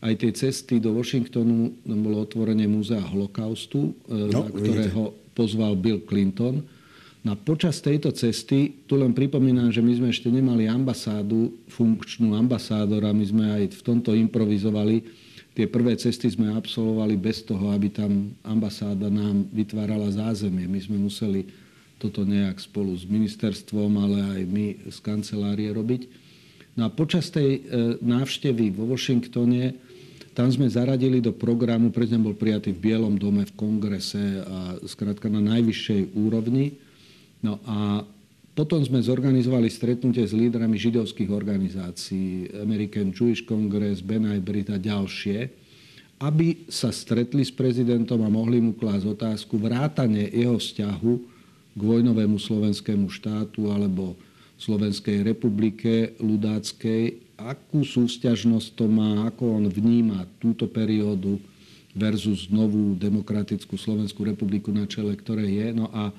aj 0.02 0.14
tie 0.18 0.30
cesty 0.34 0.82
do 0.82 0.92
Washingtonu 0.92 1.72
bolo 1.86 2.26
otvorenie 2.26 2.66
múzea 2.66 3.00
holokaustu, 3.00 3.94
e, 4.10 4.28
no, 4.34 4.44
na 4.44 4.50
ktorého 4.50 5.02
vidíte. 5.14 5.32
pozval 5.32 5.78
Bill 5.78 6.02
Clinton. 6.04 6.60
No 7.22 7.32
a 7.32 7.36
počas 7.38 7.78
tejto 7.78 8.10
cesty, 8.10 8.82
tu 8.90 8.98
len 8.98 9.14
pripomínam, 9.14 9.70
že 9.70 9.78
my 9.78 9.94
sme 9.94 10.08
ešte 10.10 10.26
nemali 10.26 10.66
ambasádu, 10.66 11.54
funkčnú 11.70 12.34
ambasádora, 12.34 13.14
my 13.14 13.22
sme 13.22 13.44
aj 13.46 13.78
v 13.78 13.82
tomto 13.86 14.10
improvizovali. 14.10 15.06
Tie 15.54 15.70
prvé 15.70 15.94
cesty 15.94 16.26
sme 16.26 16.50
absolvovali 16.50 17.14
bez 17.14 17.46
toho, 17.46 17.70
aby 17.70 17.94
tam 17.94 18.34
ambasáda 18.42 19.06
nám 19.06 19.46
vytvárala 19.54 20.10
zázemie. 20.10 20.66
My 20.66 20.82
sme 20.82 20.98
museli 20.98 21.46
toto 22.02 22.26
nejak 22.26 22.58
spolu 22.58 22.90
s 22.98 23.06
ministerstvom, 23.06 23.90
ale 24.02 24.18
aj 24.18 24.40
my 24.50 24.66
z 24.90 24.98
kancelárie 24.98 25.70
robiť. 25.70 26.10
No 26.74 26.88
a 26.88 26.90
počas 26.90 27.30
tej 27.30 27.62
e, 27.62 28.00
návštevy 28.02 28.74
vo 28.74 28.90
Washingtone, 28.90 29.78
tam 30.34 30.48
sme 30.48 30.66
zaradili 30.66 31.22
do 31.22 31.30
programu, 31.30 31.92
prezident 31.92 32.24
bol 32.24 32.34
prijatý 32.34 32.72
v 32.74 32.82
Bielom 32.82 33.14
dome, 33.20 33.44
v 33.46 33.54
kongrese 33.54 34.40
a 34.42 34.80
skrátka 34.88 35.28
na 35.30 35.38
najvyššej 35.38 36.16
úrovni. 36.16 36.74
No 37.42 37.58
a 37.66 38.06
potom 38.52 38.84
sme 38.84 39.02
zorganizovali 39.02 39.66
stretnutie 39.72 40.22
s 40.22 40.36
lídrami 40.36 40.76
židovských 40.78 41.32
organizácií, 41.32 42.52
American 42.60 43.10
Jewish 43.10 43.42
Congress, 43.48 44.04
Benai 44.04 44.38
Brit 44.38 44.70
a 44.70 44.78
ďalšie, 44.78 45.50
aby 46.22 46.70
sa 46.70 46.94
stretli 46.94 47.42
s 47.42 47.50
prezidentom 47.50 48.22
a 48.22 48.30
mohli 48.30 48.62
mu 48.62 48.78
klásť 48.78 49.04
otázku 49.18 49.58
vrátane 49.58 50.30
jeho 50.30 50.54
vzťahu 50.54 51.12
k 51.74 51.80
vojnovému 51.80 52.38
slovenskému 52.38 53.10
štátu 53.10 53.72
alebo 53.72 54.14
Slovenskej 54.60 55.26
republike 55.26 56.14
ľudáckej, 56.22 57.34
akú 57.34 57.82
súťažnosť 57.82 58.78
to 58.78 58.86
má, 58.86 59.26
ako 59.26 59.58
on 59.58 59.64
vníma 59.66 60.30
túto 60.38 60.70
periódu 60.70 61.42
versus 61.96 62.46
novú 62.46 62.94
demokratickú 62.94 63.74
Slovenskú 63.74 64.22
republiku 64.22 64.70
na 64.70 64.86
čele, 64.86 65.18
ktoré 65.18 65.50
je. 65.50 65.68
No 65.74 65.90
a 65.90 66.14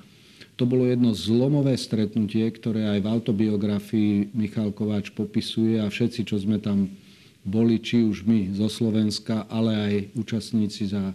to 0.54 0.64
bolo 0.64 0.86
jedno 0.86 1.10
zlomové 1.10 1.74
stretnutie, 1.74 2.46
ktoré 2.46 2.86
aj 2.94 3.00
v 3.02 3.10
autobiografii 3.10 4.12
Michal 4.30 4.70
Kováč 4.70 5.10
popisuje 5.10 5.82
a 5.82 5.90
všetci, 5.90 6.22
čo 6.22 6.38
sme 6.38 6.62
tam 6.62 6.94
boli, 7.42 7.82
či 7.82 8.06
už 8.06 8.22
my 8.22 8.54
zo 8.54 8.70
Slovenska, 8.70 9.50
ale 9.50 9.72
aj 9.74 9.94
účastníci 10.14 10.94
za 10.94 11.12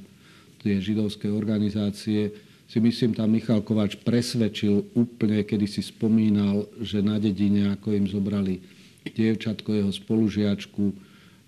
tie 0.60 0.78
židovské 0.84 1.32
organizácie, 1.32 2.36
si 2.70 2.78
myslím, 2.78 3.18
tam 3.18 3.34
Michal 3.34 3.66
Kováč 3.66 3.98
presvedčil 4.06 4.94
úplne, 4.94 5.42
kedy 5.42 5.66
si 5.66 5.82
spomínal, 5.82 6.70
že 6.78 7.02
na 7.02 7.18
dedine, 7.18 7.74
ako 7.74 7.98
im 7.98 8.06
zobrali 8.06 8.62
dievčatko, 9.10 9.74
jeho 9.74 9.90
spolužiačku, 9.90 10.94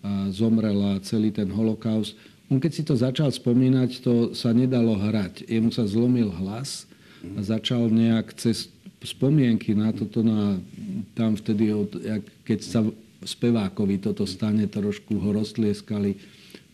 a 0.02 0.34
zomrela 0.34 0.98
celý 1.06 1.30
ten 1.30 1.46
holokaust. 1.54 2.18
On 2.50 2.58
keď 2.58 2.72
si 2.74 2.82
to 2.82 2.98
začal 2.98 3.30
spomínať, 3.30 4.02
to 4.02 4.34
sa 4.34 4.50
nedalo 4.50 4.98
hrať. 4.98 5.46
Jemu 5.46 5.70
sa 5.70 5.86
zlomil 5.86 6.34
hlas 6.42 6.90
začal 7.42 7.90
nejak 7.90 8.34
cez 8.38 8.70
spomienky 9.02 9.74
na 9.74 9.90
toto, 9.94 10.22
na, 10.22 10.62
tam 11.18 11.34
vtedy, 11.34 11.74
od, 11.74 11.98
jak, 11.98 12.24
keď 12.46 12.60
sa 12.62 12.82
spevákovi 13.22 14.02
toto 14.02 14.26
stane, 14.26 14.66
trošku 14.66 15.18
ho 15.18 15.30
roztlieskali, 15.34 16.18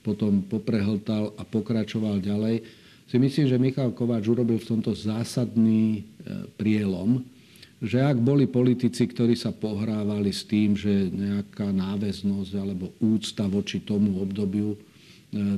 potom 0.03 0.43
poprehltal 0.43 1.35
a 1.35 1.43
pokračoval 1.43 2.23
ďalej. 2.23 2.63
Si 3.07 3.15
myslím, 3.19 3.45
že 3.47 3.59
Michal 3.59 3.91
Kováč 3.95 4.27
urobil 4.27 4.59
v 4.59 4.69
tomto 4.75 4.91
zásadný 4.91 5.99
e, 5.99 6.01
prielom, 6.55 7.23
že 7.79 8.03
ak 8.03 8.19
boli 8.19 8.47
politici, 8.47 9.07
ktorí 9.07 9.35
sa 9.35 9.51
pohrávali 9.51 10.31
s 10.31 10.43
tým, 10.43 10.75
že 10.75 11.11
nejaká 11.11 11.71
náväznosť 11.71 12.51
alebo 12.55 12.91
úcta 12.99 13.47
voči 13.47 13.83
tomu 13.83 14.19
obdobiu, 14.19 14.75
e, 14.75 14.79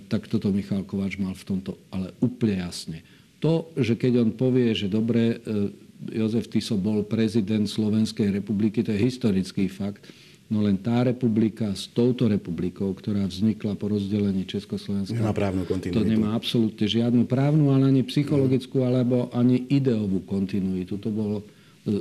tak 0.05 0.29
toto 0.29 0.53
Michal 0.53 0.85
Kováč 0.85 1.17
mal 1.17 1.33
v 1.33 1.45
tomto 1.45 1.77
ale 1.89 2.13
úplne 2.21 2.61
jasne 2.65 3.01
to, 3.39 3.71
že 3.79 3.95
keď 3.95 4.27
on 4.27 4.31
povie, 4.35 4.75
že 4.75 4.91
dobre, 4.91 5.39
e, 5.39 5.71
Jozef 6.15 6.47
Tiso 6.47 6.79
bol 6.79 7.03
prezident 7.07 7.67
Slovenskej 7.67 8.31
republiky, 8.31 8.83
to 8.83 8.95
je 8.95 8.99
historický 8.99 9.71
fakt, 9.71 10.07
no 10.49 10.65
len 10.65 10.81
tá 10.81 11.05
republika 11.05 11.71
s 11.71 11.85
touto 11.91 12.25
republikou, 12.25 12.89
ktorá 12.91 13.23
vznikla 13.29 13.77
po 13.77 13.91
rozdelení 13.91 14.49
Československa, 14.49 15.15
nemá 15.15 15.35
právnu 15.35 15.63
kontinuitu. 15.63 15.99
to 15.99 16.03
nemá 16.03 16.33
absolútne 16.33 16.87
žiadnu 16.89 17.29
právnu, 17.29 17.69
ale 17.69 17.93
ani 17.93 18.01
psychologickú, 18.03 18.81
alebo 18.83 19.29
ani 19.31 19.69
ideovú 19.69 20.25
kontinuitu. 20.25 20.97
To 20.97 21.09
bol 21.13 21.31
e, 21.39 21.43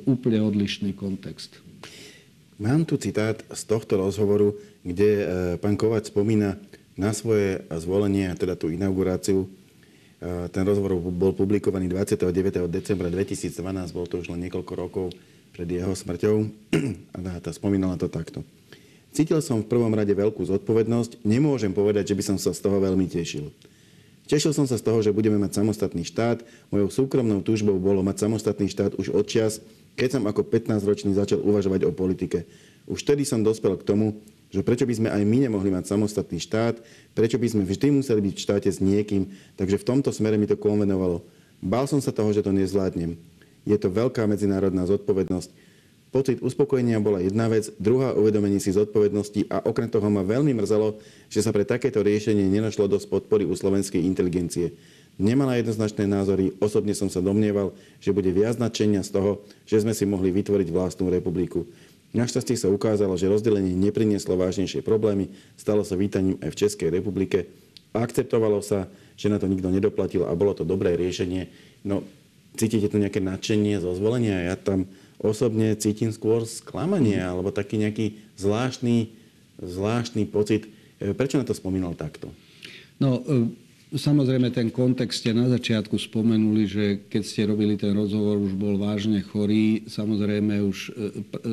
úplne 0.09 0.41
odlišný 0.43 0.97
kontext. 0.97 1.61
Mám 2.59 2.91
tu 2.91 2.99
citát 2.99 3.39
z 3.55 3.63
tohto 3.71 4.01
rozhovoru, 4.01 4.59
kde 4.83 5.11
e, 5.11 5.25
pán 5.63 5.79
Kovač 5.79 6.11
spomína 6.11 6.59
na 6.99 7.15
svoje 7.15 7.63
zvolenie, 7.71 8.27
teda 8.35 8.59
tú 8.59 8.75
inauguráciu 8.75 9.47
ten 10.19 10.63
rozhovor 10.67 10.99
bol 10.99 11.31
publikovaný 11.31 11.87
29. 11.95 12.67
decembra 12.67 13.07
2012, 13.07 13.55
bol 13.95 14.07
to 14.11 14.19
už 14.19 14.35
len 14.35 14.51
niekoľko 14.51 14.73
rokov 14.75 15.07
pred 15.55 15.69
jeho 15.71 15.95
smrťou. 15.95 16.37
A 17.15 17.39
tá 17.39 17.51
spomínala 17.55 17.95
to 17.95 18.11
takto. 18.11 18.43
Cítil 19.15 19.41
som 19.41 19.63
v 19.63 19.71
prvom 19.71 19.91
rade 19.91 20.11
veľkú 20.13 20.43
zodpovednosť. 20.45 21.23
Nemôžem 21.23 21.73
povedať, 21.73 22.13
že 22.13 22.17
by 22.19 22.23
som 22.35 22.37
sa 22.39 22.51
z 22.55 22.61
toho 22.61 22.79
veľmi 22.79 23.09
tešil. 23.09 23.51
Tešil 24.29 24.53
som 24.53 24.69
sa 24.69 24.77
z 24.77 24.85
toho, 24.85 25.01
že 25.01 25.15
budeme 25.15 25.41
mať 25.41 25.57
samostatný 25.57 26.05
štát. 26.05 26.45
Mojou 26.69 26.93
súkromnou 26.93 27.41
túžbou 27.41 27.81
bolo 27.81 28.05
mať 28.05 28.29
samostatný 28.29 28.69
štát 28.69 28.93
už 29.01 29.17
od 29.17 29.25
čas, 29.25 29.65
keď 29.97 30.21
som 30.21 30.23
ako 30.29 30.45
15-ročný 30.45 31.17
začal 31.17 31.41
uvažovať 31.41 31.89
o 31.89 31.97
politike. 31.97 32.45
Už 32.85 33.01
vtedy 33.03 33.25
som 33.25 33.41
dospel 33.41 33.81
k 33.81 33.89
tomu, 33.89 34.21
že 34.49 34.65
prečo 34.65 34.89
by 34.89 34.95
sme 34.97 35.09
aj 35.13 35.23
my 35.29 35.39
nemohli 35.45 35.69
mať 35.69 35.93
samostatný 35.93 36.41
štát, 36.41 36.81
prečo 37.13 37.37
by 37.37 37.49
sme 37.53 37.63
vždy 37.69 38.01
museli 38.01 38.21
byť 38.25 38.35
v 38.35 38.45
štáte 38.45 38.71
s 38.73 38.81
niekým. 38.81 39.29
Takže 39.61 39.77
v 39.81 39.87
tomto 39.87 40.11
smere 40.11 40.41
mi 40.41 40.49
to 40.49 40.57
konvenovalo. 40.57 41.21
Bál 41.61 41.85
som 41.85 42.01
sa 42.01 42.15
toho, 42.15 42.33
že 42.33 42.41
to 42.41 42.55
nezvládnem. 42.55 43.19
Je 43.69 43.77
to 43.77 43.93
veľká 43.93 44.25
medzinárodná 44.25 44.89
zodpovednosť. 44.89 45.69
Pocit 46.09 46.41
uspokojenia 46.41 46.97
bola 47.05 47.21
jedna 47.21 47.53
vec, 47.53 47.69
druhá 47.77 48.17
uvedomenie 48.17 48.57
si 48.57 48.73
zodpovednosti 48.73 49.45
a 49.53 49.61
okrem 49.69 49.93
toho 49.93 50.09
ma 50.09 50.25
veľmi 50.25 50.57
mrzelo, 50.57 50.97
že 51.29 51.45
sa 51.45 51.53
pre 51.53 51.69
takéto 51.69 52.01
riešenie 52.01 52.49
nenašlo 52.49 52.89
dosť 52.89 53.13
podpory 53.13 53.45
u 53.45 53.53
slovenskej 53.53 54.01
inteligencie. 54.01 54.73
Nemala 55.21 55.61
jednoznačné 55.61 56.09
názory, 56.09 56.57
osobne 56.65 56.97
som 56.97 57.13
sa 57.13 57.21
domnieval, 57.21 57.77
že 58.01 58.15
bude 58.17 58.33
viac 58.33 58.57
nadšenia 58.57 59.05
z 59.05 59.21
toho, 59.21 59.45
že 59.69 59.85
sme 59.85 59.93
si 59.93 60.09
mohli 60.09 60.33
vytvoriť 60.33 60.73
vlastnú 60.73 61.13
republiku. 61.13 61.69
Našťastie 62.17 62.57
sa 62.57 62.73
ukázalo, 62.73 63.21
že 63.21 63.29
rozdelenie 63.29 63.77
neprinieslo 63.77 64.41
vážnejšie 64.41 64.81
problémy, 64.81 65.29
stalo 65.61 65.85
sa 65.85 65.93
vítaním 65.93 66.41
aj 66.41 66.51
v 66.57 66.59
Českej 66.65 66.89
republike. 66.89 67.53
Akceptovalo 67.93 68.65
sa, 68.65 68.89
že 69.21 69.29
na 69.29 69.37
to 69.37 69.45
nikto 69.45 69.69
nedoplatil 69.69 70.25
a 70.25 70.33
bolo 70.33 70.57
to 70.57 70.65
dobré 70.65 70.97
riešenie. 70.97 71.53
No, 71.85 72.01
cítite 72.57 72.89
tu 72.89 72.97
nejaké 72.97 73.21
nadšenie 73.21 73.77
zo 73.79 73.93
zvolenia? 73.93 74.41
Ja 74.41 74.57
tam 74.57 74.89
osobne 75.21 75.77
cítim 75.77 76.15
skôr 76.15 76.49
sklamanie 76.49 77.21
alebo 77.21 77.53
taký 77.53 77.77
nejaký 77.77 78.17
zvláštny, 78.41 79.13
zvláštny 79.61 80.25
pocit. 80.31 80.71
E, 81.03 81.13
prečo 81.13 81.37
na 81.37 81.45
to 81.45 81.53
spomínal 81.53 81.93
takto? 81.93 82.33
No, 82.97 83.21
Samozrejme, 83.89 84.53
ten 84.53 84.69
kontext 84.69 85.25
ste 85.25 85.33
na 85.33 85.49
začiatku 85.49 85.97
spomenuli, 85.97 86.69
že 86.69 86.85
keď 87.09 87.23
ste 87.25 87.49
robili 87.49 87.73
ten 87.81 87.97
rozhovor, 87.97 88.37
už 88.37 88.53
bol 88.53 88.77
vážne 88.77 89.25
chorý. 89.25 89.89
Samozrejme, 89.89 90.61
už 90.61 90.93
e, 90.93 90.93
e, 90.93 91.53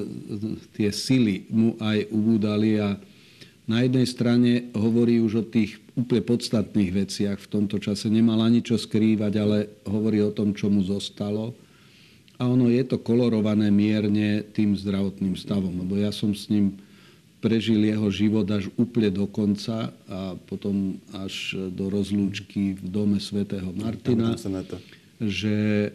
tie 0.76 0.90
sily 0.92 1.48
mu 1.48 1.80
aj 1.80 2.12
ubúdali 2.12 2.76
a 2.76 3.00
na 3.72 3.88
jednej 3.88 4.04
strane 4.04 4.52
hovorí 4.76 5.24
už 5.24 5.34
o 5.42 5.48
tých 5.48 5.80
úplne 5.96 6.28
podstatných 6.28 6.92
veciach. 7.08 7.40
V 7.40 7.52
tomto 7.56 7.80
čase 7.80 8.12
nemal 8.12 8.44
ani 8.44 8.60
čo 8.60 8.76
skrývať, 8.76 9.34
ale 9.40 9.58
hovorí 9.88 10.20
o 10.20 10.36
tom, 10.36 10.52
čo 10.52 10.68
mu 10.68 10.84
zostalo. 10.84 11.56
A 12.36 12.52
ono 12.52 12.68
je 12.68 12.84
to 12.84 13.00
kolorované 13.00 13.72
mierne 13.72 14.44
tým 14.52 14.76
zdravotným 14.76 15.40
stavom, 15.40 15.72
lebo 15.88 15.96
ja 15.96 16.12
som 16.12 16.36
s 16.36 16.52
ním 16.52 16.76
prežil 17.46 17.86
jeho 17.86 18.10
život 18.10 18.50
až 18.50 18.74
úplne 18.74 19.14
do 19.14 19.30
konca 19.30 19.94
a 20.10 20.34
potom 20.50 20.98
až 21.14 21.54
do 21.70 21.94
rozlúčky 21.94 22.74
v 22.74 22.86
dome 22.90 23.22
svätého 23.22 23.70
Martina. 23.70 24.34
Že 25.22 25.94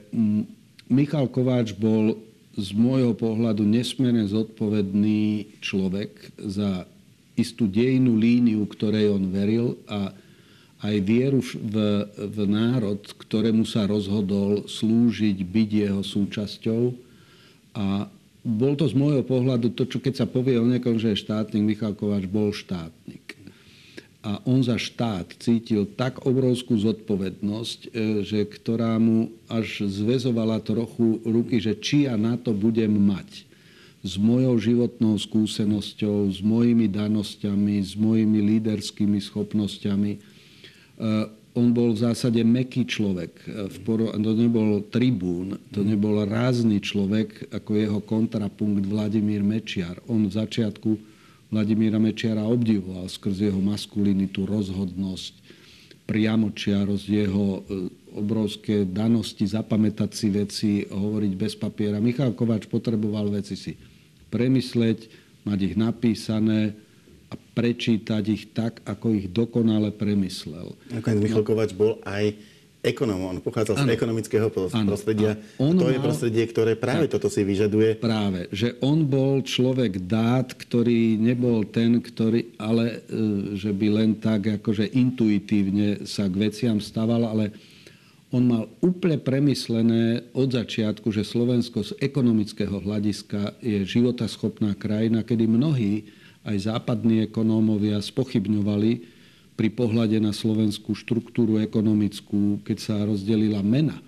Michal 0.86 1.26
Kováč 1.26 1.74
bol 1.74 2.22
z 2.54 2.70
môjho 2.70 3.18
pohľadu 3.18 3.66
nesmierne 3.66 4.30
zodpovedný 4.30 5.58
človek 5.58 6.30
za 6.38 6.86
istú 7.34 7.66
dejnú 7.66 8.14
líniu, 8.14 8.62
ktorej 8.70 9.10
on 9.10 9.34
veril 9.34 9.74
a 9.90 10.14
aj 10.80 10.96
vieru 11.02 11.42
v, 11.42 11.76
v 12.14 12.38
národ, 12.46 13.02
ktorému 13.26 13.66
sa 13.66 13.90
rozhodol 13.90 14.70
slúžiť, 14.70 15.36
byť 15.44 15.70
jeho 15.90 16.02
súčasťou. 16.06 16.82
A 17.76 18.08
bol 18.40 18.72
to 18.76 18.88
z 18.88 18.96
môjho 18.96 19.20
pohľadu 19.20 19.76
to, 19.76 19.84
čo 19.84 20.00
keď 20.00 20.24
sa 20.24 20.26
povie 20.26 20.56
o 20.56 20.64
niekom, 20.64 20.96
že 20.96 21.12
je 21.12 21.22
štátnik, 21.22 21.76
Michal 21.76 21.92
Kováč 21.92 22.24
bol 22.24 22.52
štátnik. 22.56 23.36
A 24.20 24.36
on 24.44 24.60
za 24.60 24.76
štát 24.76 25.32
cítil 25.40 25.88
tak 25.96 26.28
obrovskú 26.28 26.76
zodpovednosť, 26.76 27.80
e, 27.88 27.88
že 28.20 28.44
ktorá 28.44 29.00
mu 29.00 29.32
až 29.48 29.88
zväzovala 29.88 30.60
trochu 30.60 31.24
ruky, 31.24 31.56
že 31.56 31.72
či 31.80 32.04
ja 32.04 32.20
na 32.20 32.36
to 32.36 32.52
budem 32.52 32.92
mať 32.92 33.48
s 34.00 34.16
mojou 34.16 34.56
životnou 34.60 35.16
skúsenosťou, 35.16 36.28
s 36.32 36.40
mojimi 36.40 36.88
danosťami, 36.88 37.80
s 37.80 37.96
mojimi 37.96 38.40
líderskými 38.56 39.20
schopnosťami. 39.20 40.12
E, 41.50 41.58
on 41.58 41.74
bol 41.74 41.94
v 41.94 42.02
zásade 42.06 42.38
meký 42.46 42.86
človek. 42.86 43.42
To 43.82 44.32
nebol 44.34 44.86
tribún, 44.86 45.58
to 45.74 45.82
nebol 45.82 46.22
rázny 46.22 46.78
človek 46.78 47.50
ako 47.50 47.70
jeho 47.74 48.00
kontrapunkt 48.02 48.86
Vladimír 48.86 49.42
Mečiar. 49.42 49.98
On 50.06 50.22
v 50.22 50.32
začiatku 50.32 50.90
Vladimíra 51.50 51.98
Mečiara 51.98 52.46
obdivoval 52.46 53.10
skrz 53.10 53.50
jeho 53.50 53.58
maskulinitu, 53.58 54.46
rozhodnosť, 54.46 55.34
priamočiarosť, 56.06 57.06
jeho 57.06 57.46
e, 57.46 57.60
obrovské 58.14 58.86
danosti, 58.86 59.46
zapamätať 59.46 60.10
si 60.14 60.28
veci, 60.30 60.70
hovoriť 60.86 61.32
bez 61.34 61.58
papiera. 61.58 62.02
Michal 62.02 62.34
Kováč 62.34 62.70
potreboval 62.70 63.30
veci 63.30 63.58
si 63.58 63.74
premysleť, 64.30 65.10
mať 65.42 65.58
ich 65.66 65.74
napísané, 65.74 66.74
prečítať 67.60 68.24
ich 68.32 68.56
tak, 68.56 68.80
ako 68.88 69.12
ich 69.12 69.28
dokonale 69.28 69.92
premyslel. 69.92 70.72
Nakoniec 70.88 71.20
Michal 71.20 71.44
Kovač 71.44 71.76
bol 71.76 72.00
aj 72.08 72.32
ekonom. 72.80 73.20
On 73.28 73.36
pochádzal 73.44 73.84
ano. 73.84 73.84
z 73.84 73.92
ekonomického 73.92 74.48
prostredia. 74.88 75.36
On 75.60 75.76
to 75.76 75.84
mal... 75.84 75.92
je 75.92 76.00
prostredie, 76.00 76.44
ktoré 76.48 76.72
práve 76.80 77.04
tak, 77.04 77.20
toto 77.20 77.28
si 77.28 77.44
vyžaduje. 77.44 78.00
Práve, 78.00 78.48
že 78.48 78.80
on 78.80 79.04
bol 79.04 79.44
človek 79.44 80.00
dát, 80.08 80.56
ktorý 80.56 81.20
nebol 81.20 81.68
ten, 81.68 82.00
ktorý, 82.00 82.56
ale 82.56 83.04
e, 83.04 83.56
že 83.60 83.76
by 83.76 83.86
len 83.92 84.10
tak 84.16 84.64
akože 84.64 84.88
intuitívne 84.96 86.08
sa 86.08 86.24
k 86.24 86.48
veciam 86.48 86.80
stával, 86.80 87.28
ale 87.28 87.52
on 88.30 88.46
mal 88.46 88.64
úplne 88.80 89.18
premyslené 89.18 90.32
od 90.32 90.54
začiatku, 90.54 91.10
že 91.10 91.26
Slovensko 91.26 91.82
z 91.82 91.98
ekonomického 91.98 92.78
hľadiska 92.78 93.58
je 93.60 93.82
životaschopná 93.82 94.78
krajina, 94.78 95.26
kedy 95.26 95.44
mnohí 95.50 96.06
aj 96.50 96.66
západní 96.66 97.30
ekonómovia 97.30 98.02
spochybňovali 98.02 99.20
pri 99.54 99.68
pohľade 99.70 100.18
na 100.18 100.34
slovenskú 100.34 100.96
štruktúru 100.96 101.60
ekonomickú, 101.62 102.64
keď 102.66 102.78
sa 102.80 102.96
rozdelila 103.04 103.60
mena. 103.60 104.00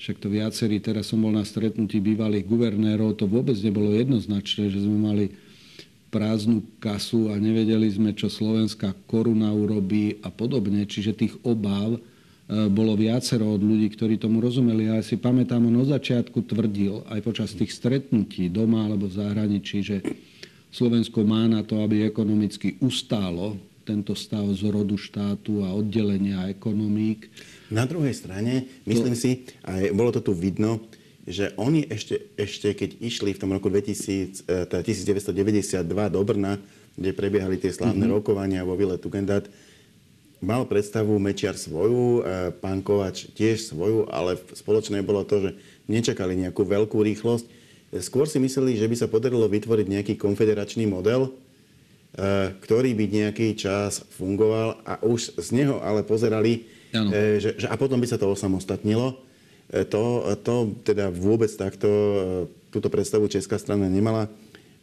Však 0.00 0.16
to 0.16 0.32
viacerí, 0.32 0.80
teraz 0.80 1.12
som 1.12 1.20
bol 1.20 1.34
na 1.34 1.44
stretnutí 1.44 2.00
bývalých 2.00 2.48
guvernérov, 2.48 3.20
to 3.20 3.28
vôbec 3.28 3.58
nebolo 3.60 3.92
jednoznačné, 3.92 4.72
že 4.72 4.80
sme 4.80 4.96
mali 4.96 5.26
prázdnu 6.08 6.64
kasu 6.82 7.30
a 7.30 7.38
nevedeli 7.38 7.86
sme, 7.86 8.16
čo 8.16 8.32
slovenská 8.32 8.96
koruna 9.06 9.52
urobí 9.52 10.18
a 10.24 10.32
podobne. 10.32 10.88
Čiže 10.88 11.12
tých 11.14 11.34
obáv 11.46 11.96
e, 11.96 12.00
bolo 12.72 12.98
viacero 12.98 13.46
od 13.54 13.62
ľudí, 13.62 13.92
ktorí 13.94 14.18
tomu 14.18 14.42
rozumeli. 14.42 14.90
Ja 14.90 14.98
si 15.04 15.20
pamätám, 15.20 15.68
on 15.68 15.84
od 15.84 15.92
začiatku 15.92 16.48
tvrdil, 16.48 17.06
aj 17.06 17.20
počas 17.22 17.54
tých 17.54 17.70
stretnutí 17.70 18.50
doma 18.50 18.88
alebo 18.88 19.06
v 19.06 19.20
zahraničí, 19.20 19.78
že 19.84 20.02
Slovensko 20.70 21.26
má 21.26 21.50
na 21.50 21.66
to, 21.66 21.82
aby 21.82 22.06
ekonomicky 22.06 22.78
ustálo 22.78 23.58
tento 23.82 24.14
stav 24.14 24.46
z 24.54 24.70
rodu 24.70 24.94
štátu 24.94 25.66
a 25.66 25.74
oddelenia 25.74 26.46
ekonomík. 26.46 27.26
Na 27.74 27.90
druhej 27.90 28.14
strane, 28.14 28.70
myslím 28.86 29.14
to... 29.18 29.20
si, 29.20 29.30
aj 29.66 29.90
bolo 29.90 30.14
to 30.14 30.22
tu 30.22 30.30
vidno, 30.30 30.78
že 31.26 31.50
oni 31.58 31.86
ešte, 31.90 32.34
ešte 32.38 32.74
keď 32.74 33.02
išli 33.02 33.34
v 33.34 33.40
tom 33.42 33.50
roku 33.50 33.66
2000, 33.66 34.46
e, 34.46 34.66
teda 34.66 34.82
1992 34.82 36.14
do 36.14 36.20
Brna, 36.22 36.58
kde 36.94 37.10
prebiehali 37.14 37.58
tie 37.58 37.74
slávne 37.74 38.06
mm-hmm. 38.06 38.16
rokovania 38.18 38.66
vo 38.66 38.78
Vile 38.78 38.98
Tugendát, 38.98 39.46
mal 40.40 40.64
predstavu 40.64 41.18
Mečiar 41.20 41.58
svoju, 41.58 42.22
e, 42.24 42.50
pán 42.58 42.80
Kovač 42.80 43.28
tiež 43.36 43.74
svoju, 43.74 44.08
ale 44.08 44.38
spoločné 44.54 45.02
bolo 45.02 45.26
to, 45.26 45.50
že 45.50 45.50
nečakali 45.90 46.34
nejakú 46.46 46.62
veľkú 46.62 46.98
rýchlosť, 46.98 47.59
Skôr 47.90 48.30
si 48.30 48.38
mysleli, 48.38 48.78
že 48.78 48.86
by 48.86 48.94
sa 48.94 49.10
podarilo 49.10 49.50
vytvoriť 49.50 49.86
nejaký 49.90 50.14
konfederačný 50.14 50.86
model, 50.86 51.26
e, 51.26 51.30
ktorý 52.62 52.94
by 52.94 53.04
nejaký 53.10 53.58
čas 53.58 54.06
fungoval 54.14 54.78
a 54.86 55.02
už 55.02 55.34
z 55.34 55.48
neho 55.58 55.82
ale 55.82 56.06
pozerali, 56.06 56.70
e, 56.94 57.42
že, 57.42 57.58
že 57.58 57.66
a 57.66 57.74
potom 57.74 57.98
by 57.98 58.06
sa 58.06 58.14
to 58.14 58.30
osamostatnilo. 58.30 59.18
E, 59.74 59.82
to, 59.90 60.22
to 60.46 60.78
teda 60.86 61.10
vôbec 61.10 61.50
takto 61.50 61.90
túto 62.70 62.86
predstavu 62.86 63.26
česká 63.26 63.58
strana 63.58 63.90
nemala. 63.90 64.30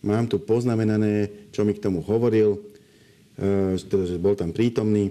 Mám 0.03 0.27
tu 0.27 0.43
poznamenané, 0.43 1.31
čo 1.55 1.63
mi 1.63 1.71
k 1.71 1.81
tomu 1.81 2.03
hovoril, 2.03 2.59
teda, 3.87 4.03
že 4.05 4.19
bol 4.19 4.35
tam 4.37 4.53
prítomný. 4.53 5.09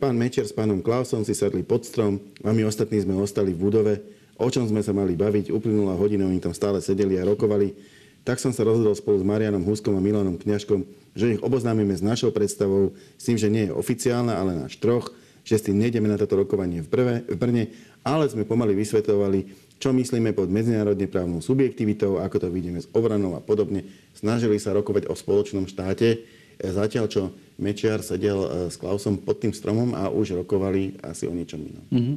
Pán 0.00 0.18
Mečer 0.18 0.48
s 0.48 0.56
pánom 0.56 0.82
Klausom 0.82 1.22
si 1.22 1.36
sadli 1.36 1.62
pod 1.62 1.86
strom 1.86 2.18
a 2.42 2.50
my 2.50 2.66
ostatní 2.66 2.98
sme 2.98 3.14
ostali 3.14 3.54
v 3.54 3.62
budove 3.62 3.94
o 4.38 4.48
čom 4.48 4.64
sme 4.68 4.80
sa 4.80 4.94
mali 4.94 5.16
baviť. 5.18 5.52
Uplynula 5.52 5.98
hodina, 5.98 6.28
oni 6.28 6.40
tam 6.40 6.56
stále 6.56 6.80
sedeli 6.80 7.18
a 7.20 7.26
rokovali. 7.26 7.74
Tak 8.22 8.38
som 8.38 8.54
sa 8.54 8.62
rozhodol 8.62 8.94
spolu 8.94 9.18
s 9.18 9.26
Marianom 9.26 9.66
Huskom 9.66 9.98
a 9.98 10.02
Milanom 10.02 10.38
Kňažkom, 10.38 10.86
že 11.18 11.36
ich 11.36 11.40
oboznámime 11.42 11.92
s 11.92 12.00
našou 12.00 12.30
predstavou, 12.30 12.94
s 13.18 13.26
tým, 13.26 13.36
že 13.36 13.50
nie 13.50 13.66
je 13.66 13.74
oficiálna, 13.74 14.38
ale 14.38 14.54
náš 14.54 14.78
troch, 14.78 15.10
že 15.42 15.58
s 15.58 15.66
tým 15.66 15.82
nejdeme 15.82 16.06
na 16.06 16.14
toto 16.14 16.38
rokovanie 16.38 16.86
v, 16.86 16.88
prve, 16.88 17.14
v 17.26 17.36
Brne, 17.36 17.64
ale 18.06 18.30
sme 18.30 18.46
pomaly 18.46 18.78
vysvetovali, 18.78 19.50
čo 19.82 19.90
myslíme 19.90 20.30
pod 20.38 20.46
medzinárodne 20.46 21.10
právnou 21.10 21.42
subjektivitou, 21.42 22.22
ako 22.22 22.46
to 22.46 22.48
vidíme 22.54 22.78
s 22.78 22.86
obranou 22.94 23.34
a 23.34 23.42
podobne. 23.42 23.82
Snažili 24.14 24.62
sa 24.62 24.70
rokovať 24.70 25.10
o 25.10 25.18
spoločnom 25.18 25.66
štáte, 25.66 26.22
zatiaľ 26.62 27.10
čo 27.10 27.22
Mečiar 27.58 28.06
sedel 28.06 28.38
e, 28.38 28.48
s 28.70 28.78
Klausom 28.78 29.18
pod 29.18 29.42
tým 29.42 29.50
stromom 29.50 29.98
a 29.98 30.06
už 30.06 30.38
rokovali 30.46 30.98
asi 31.02 31.26
o 31.26 31.34
niečom 31.34 31.58
inom. 31.58 31.84
Mm-hmm. 31.90 32.16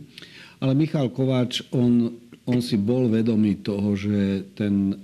Ale 0.59 0.73
Michal 0.77 1.11
Kováč, 1.11 1.65
on, 1.75 2.15
on 2.47 2.59
si 2.63 2.79
bol 2.79 3.11
vedomý 3.11 3.59
toho, 3.59 3.95
že 3.97 4.47
ten 4.55 4.95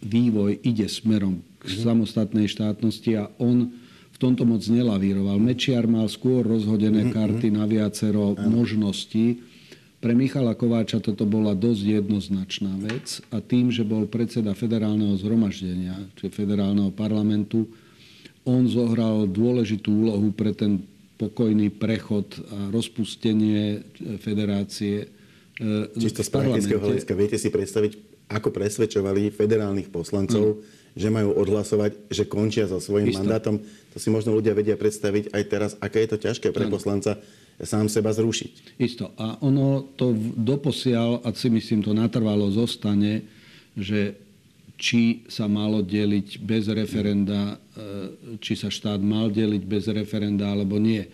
vývoj 0.00 0.60
ide 0.62 0.86
smerom 0.86 1.42
k 1.60 1.64
mm. 1.68 1.76
samostatnej 1.82 2.46
štátnosti 2.46 3.10
a 3.18 3.28
on 3.40 3.72
v 4.16 4.18
tomto 4.18 4.48
moc 4.48 4.64
nelavíroval. 4.64 5.36
Mečiar 5.36 5.84
mal 5.84 6.08
skôr 6.08 6.40
rozhodené 6.40 7.08
mhm, 7.08 7.12
karty 7.12 7.52
mhm. 7.52 7.56
na 7.60 7.64
viacero 7.68 8.32
možností. 8.48 9.44
Pre 10.00 10.12
Michala 10.16 10.56
Kováča 10.56 11.04
toto 11.04 11.28
bola 11.28 11.52
dosť 11.52 12.00
jednoznačná 12.00 12.72
vec 12.80 13.20
a 13.32 13.40
tým, 13.44 13.68
že 13.68 13.84
bol 13.84 14.08
predseda 14.08 14.56
federálneho 14.56 15.16
zhromaždenia, 15.20 15.98
čiže 16.16 16.36
federálneho 16.36 16.92
parlamentu, 16.92 17.68
on 18.46 18.70
zohral 18.70 19.26
dôležitú 19.26 20.06
úlohu 20.06 20.30
pre 20.30 20.54
ten 20.54 20.84
pokojný 21.16 21.72
prechod 21.72 22.28
a 22.48 22.70
rozpustenie 22.72 23.82
federácie. 24.20 25.08
E, 25.56 25.96
Čisto 25.96 26.20
z 26.20 26.30
praktického 26.30 26.80
hľadiska 26.80 27.12
viete 27.16 27.40
si 27.40 27.48
predstaviť, 27.48 27.92
ako 28.28 28.48
presvedčovali 28.52 29.32
federálnych 29.32 29.88
poslancov, 29.88 30.60
mm 30.60 30.84
že 30.96 31.12
majú 31.12 31.36
odhlasovať, 31.36 32.08
že 32.08 32.24
končia 32.24 32.64
so 32.64 32.80
svojím 32.80 33.12
Isto. 33.12 33.20
mandátom. 33.20 33.60
To 33.92 33.96
si 34.00 34.08
možno 34.08 34.32
ľudia 34.32 34.56
vedia 34.56 34.80
predstaviť 34.80 35.28
aj 35.28 35.42
teraz, 35.44 35.70
aké 35.76 36.08
je 36.08 36.16
to 36.16 36.18
ťažké 36.24 36.56
pre 36.56 36.72
poslanca 36.72 37.20
sám 37.60 37.92
seba 37.92 38.16
zrušiť. 38.16 38.80
Isto. 38.80 39.12
A 39.20 39.36
ono 39.44 39.84
to 39.96 40.16
doposiaľ, 40.16 41.20
a 41.20 41.36
si 41.36 41.52
myslím, 41.52 41.84
to 41.84 41.92
natrvalo 41.92 42.48
zostane, 42.48 43.28
že 43.76 44.16
či 44.76 45.24
sa 45.28 45.48
malo 45.48 45.80
deliť 45.80 46.40
bez 46.44 46.68
referenda, 46.68 47.56
e, 47.56 48.36
či 48.40 48.54
sa 48.56 48.68
štát 48.68 49.00
mal 49.00 49.32
deliť 49.32 49.62
bez 49.64 49.88
referenda, 49.88 50.52
alebo 50.52 50.76
nie. 50.76 51.04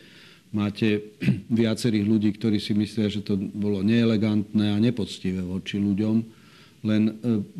Máte 0.50 1.14
viacerých 1.62 2.06
ľudí, 2.06 2.30
ktorí 2.36 2.58
si 2.58 2.74
myslia, 2.74 3.08
že 3.08 3.22
to 3.22 3.38
bolo 3.38 3.82
neelegantné 3.86 4.74
a 4.74 4.82
nepoctivé 4.82 5.40
voči 5.40 5.78
ľuďom 5.78 6.42
len 6.82 7.02
e, 7.08 7.12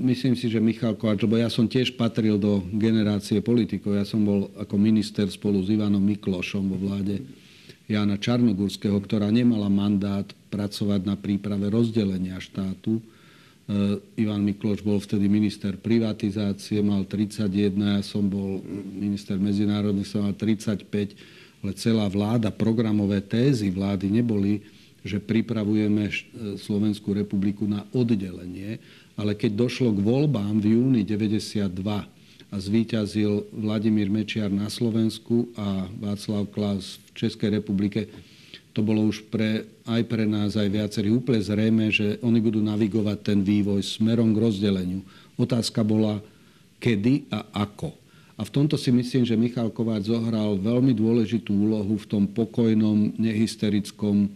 myslím 0.03 0.35
si, 0.35 0.51
že 0.51 0.59
Michal 0.59 0.99
Kováč, 0.99 1.23
lebo 1.23 1.39
ja 1.39 1.47
som 1.47 1.71
tiež 1.71 1.95
patril 1.95 2.43
do 2.43 2.67
generácie 2.75 3.39
politikov, 3.39 3.95
ja 3.95 4.03
som 4.03 4.27
bol 4.27 4.51
ako 4.59 4.75
minister 4.75 5.31
spolu 5.31 5.63
s 5.63 5.71
Ivanom 5.71 6.03
Miklošom 6.03 6.75
vo 6.75 6.79
vláde 6.91 7.23
Jana 7.87 8.19
Čarnogurského, 8.19 8.99
ktorá 8.99 9.31
nemala 9.31 9.71
mandát 9.71 10.27
pracovať 10.51 11.07
na 11.07 11.15
príprave 11.15 11.71
rozdelenia 11.71 12.39
štátu. 12.43 12.99
E, 13.63 13.99
Ivan 14.19 14.43
Mikloš 14.43 14.83
bol 14.83 14.99
vtedy 14.99 15.31
minister 15.31 15.79
privatizácie, 15.79 16.83
mal 16.83 17.07
31, 17.07 17.79
ja 17.79 18.03
som 18.03 18.27
bol 18.27 18.59
minister 18.95 19.39
medzinárodných, 19.39 20.09
som 20.09 20.27
mal 20.27 20.35
35, 20.35 20.87
ale 21.63 21.71
celá 21.79 22.11
vláda, 22.11 22.51
programové 22.51 23.23
tézy 23.23 23.71
vlády 23.71 24.11
neboli, 24.11 24.67
že 25.07 25.23
pripravujeme 25.23 26.11
e, 26.11 26.13
Slovenskú 26.59 27.15
republiku 27.15 27.67
na 27.67 27.87
oddelenie, 27.95 28.83
ale 29.15 29.39
keď 29.39 29.67
došlo 29.67 29.95
k 29.95 30.01
voľbám 30.03 30.59
v 30.59 30.79
júni 30.79 31.03
92 31.07 31.71
a 32.53 32.57
zvíťazil 32.61 33.49
Vladimír 33.55 34.13
Mečiar 34.13 34.51
na 34.53 34.69
Slovensku 34.69 35.49
a 35.57 35.89
Václav 36.03 36.51
Klaus 36.51 37.01
v 37.15 37.27
Českej 37.27 37.63
republike, 37.63 38.11
to 38.73 38.81
bolo 38.81 39.05
už 39.05 39.29
pre, 39.29 39.69
aj 39.85 40.03
pre 40.09 40.25
nás, 40.25 40.57
aj 40.57 40.69
viacerí 40.69 41.13
úplne 41.13 41.45
zrejme, 41.45 41.93
že 41.93 42.17
oni 42.25 42.41
budú 42.41 42.65
navigovať 42.65 43.19
ten 43.21 43.39
vývoj 43.45 43.85
smerom 43.85 44.33
k 44.33 44.43
rozdeleniu. 44.43 45.01
Otázka 45.37 45.85
bola, 45.85 46.21
kedy 46.81 47.29
a 47.29 47.45
ako. 47.69 47.93
A 48.41 48.49
v 48.49 48.51
tomto 48.51 48.81
si 48.81 48.89
myslím, 48.89 49.29
že 49.29 49.39
Michal 49.39 49.69
Kováč 49.71 50.09
zohral 50.09 50.57
veľmi 50.57 50.97
dôležitú 50.97 51.53
úlohu 51.53 52.01
v 52.01 52.07
tom 52.09 52.25
pokojnom, 52.25 53.15
nehysterickom 53.21 54.33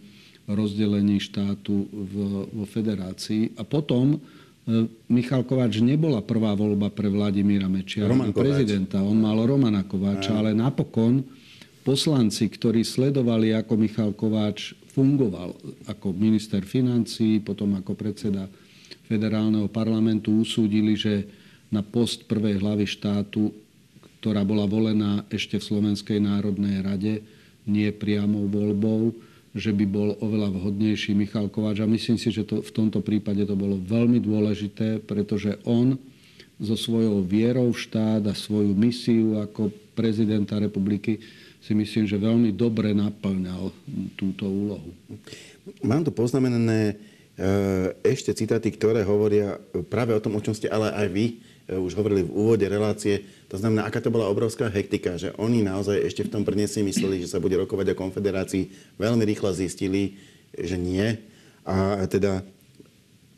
rozdelení 0.47 1.19
štátu 1.19 1.89
v, 1.91 2.13
vo 2.47 2.65
federácii. 2.69 3.57
A 3.59 3.67
potom 3.67 4.21
E, 4.67 4.83
Michal 5.07 5.47
Kováč 5.47 5.79
nebola 5.79 6.19
prvá 6.19 6.51
voľba 6.51 6.91
pre 6.91 7.07
Vladimíra 7.07 7.71
Mečiara, 7.71 8.11
prezidenta. 8.35 8.99
On 8.99 9.15
mal 9.15 9.39
Romana 9.47 9.87
Kováča, 9.87 10.35
ale 10.35 10.51
napokon 10.51 11.23
poslanci, 11.87 12.51
ktorí 12.51 12.83
sledovali, 12.83 13.55
ako 13.55 13.79
Michal 13.79 14.11
Kováč 14.11 14.75
fungoval 14.91 15.55
ako 15.87 16.11
minister 16.11 16.59
financí, 16.67 17.39
potom 17.39 17.79
ako 17.79 17.95
predseda 17.95 18.51
federálneho 19.07 19.71
parlamentu, 19.71 20.43
usúdili, 20.43 20.99
že 20.99 21.23
na 21.71 21.79
post 21.79 22.27
prvej 22.27 22.59
hlavy 22.59 22.83
štátu, 22.83 23.55
ktorá 24.19 24.43
bola 24.43 24.67
volená 24.67 25.23
ešte 25.31 25.63
v 25.63 25.67
Slovenskej 25.71 26.19
národnej 26.19 26.83
rade, 26.83 27.23
nie 27.63 27.87
priamou 27.95 28.51
voľbou, 28.51 29.15
že 29.55 29.71
by 29.71 29.85
bol 29.87 30.19
oveľa 30.19 30.51
vhodnejší 30.59 31.15
Michal 31.15 31.47
Kováč. 31.47 31.79
A 31.79 31.87
myslím 31.87 32.19
si, 32.19 32.35
že 32.35 32.43
to, 32.43 32.59
v 32.59 32.71
tomto 32.75 32.99
prípade 32.99 33.47
to 33.47 33.55
bolo 33.55 33.79
veľmi 33.79 34.19
dôležité, 34.19 34.99
pretože 35.07 35.55
on 35.63 35.95
so 36.59 36.75
svojou 36.75 37.23
vierou 37.23 37.71
v 37.71 37.79
štát 37.79 38.27
a 38.27 38.35
svoju 38.35 38.75
misiu 38.75 39.39
ako 39.39 39.71
prezidenta 39.95 40.59
republiky 40.59 41.21
si 41.61 41.73
myslím, 41.75 42.07
že 42.07 42.21
veľmi 42.21 42.55
dobre 42.55 42.95
naplňal 42.95 43.73
túto 44.15 44.47
úlohu. 44.47 44.91
Mám 45.83 46.07
tu 46.07 46.11
poznamenané 46.15 46.93
e, 46.93 46.95
ešte 48.07 48.31
citáty, 48.31 48.71
ktoré 48.71 49.03
hovoria 49.03 49.59
práve 49.91 50.15
o 50.15 50.23
tom, 50.23 50.39
o 50.39 50.43
čom 50.43 50.55
ste 50.55 50.71
ale 50.71 50.93
aj 50.95 51.07
vy 51.11 51.25
e, 51.27 51.35
už 51.75 51.97
hovorili 51.97 52.23
v 52.23 52.31
úvode 52.31 52.65
relácie 52.69 53.37
to 53.47 53.55
znamená, 53.55 53.87
aká 53.87 54.03
to 54.03 54.11
bola 54.11 54.27
obrovská 54.27 54.67
hektika, 54.67 55.15
že 55.15 55.31
oni 55.39 55.63
naozaj 55.63 56.03
ešte 56.03 56.27
v 56.27 56.31
tom 56.35 56.43
si 56.43 56.83
mysleli, 56.83 57.23
že 57.23 57.31
sa 57.31 57.39
bude 57.39 57.55
rokovať 57.55 57.95
o 57.95 57.99
konfederácii. 57.99 58.95
Veľmi 58.99 59.23
rýchlo 59.23 59.55
zistili, 59.55 60.19
že 60.51 60.75
nie. 60.75 61.15
A 61.63 62.03
teda, 62.11 62.43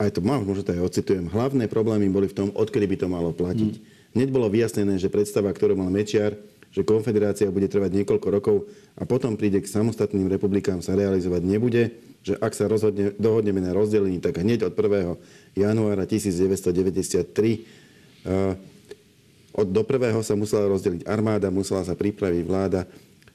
aj 0.01 0.09
to 0.17 0.25
mám, 0.25 0.49
možno 0.49 0.65
to 0.65 0.73
aj 0.73 0.81
ocitujem, 0.81 1.29
hlavné 1.29 1.69
problémy 1.69 2.09
boli 2.09 2.25
v 2.25 2.37
tom, 2.37 2.49
odkedy 2.57 2.89
by 2.89 2.97
to 2.97 3.07
malo 3.09 3.29
platiť. 3.29 3.73
Mm. 3.77 3.81
Hneď 4.17 4.29
bolo 4.33 4.49
vyjasnené, 4.49 4.97
že 4.97 5.13
predstava, 5.13 5.53
ktorú 5.53 5.77
mal 5.77 5.93
Mečiar, 5.93 6.33
že 6.69 6.85
konfederácia 6.85 7.49
bude 7.49 7.65
trvať 7.65 8.03
niekoľko 8.03 8.27
rokov 8.29 8.69
a 8.97 9.05
potom 9.05 9.33
príde 9.33 9.61
k 9.61 9.71
samostatným 9.71 10.29
republikám 10.29 10.85
sa 10.85 10.93
realizovať 10.93 11.41
nebude, 11.41 11.83
že 12.21 12.37
ak 12.37 12.53
sa 12.53 12.69
rozhodne, 12.69 13.15
dohodneme 13.17 13.63
na 13.63 13.73
rozdelení, 13.73 14.21
tak 14.21 14.37
hneď 14.43 14.69
od 14.69 14.73
1. 14.77 15.17
januára 15.57 16.05
1993 16.05 17.89
od 19.59 19.67
do 19.67 19.81
prvého 19.83 20.21
sa 20.21 20.37
musela 20.37 20.69
rozdeliť 20.69 21.09
armáda, 21.09 21.51
musela 21.51 21.83
sa 21.83 21.97
pripraviť 21.97 22.43
vláda 22.45 22.85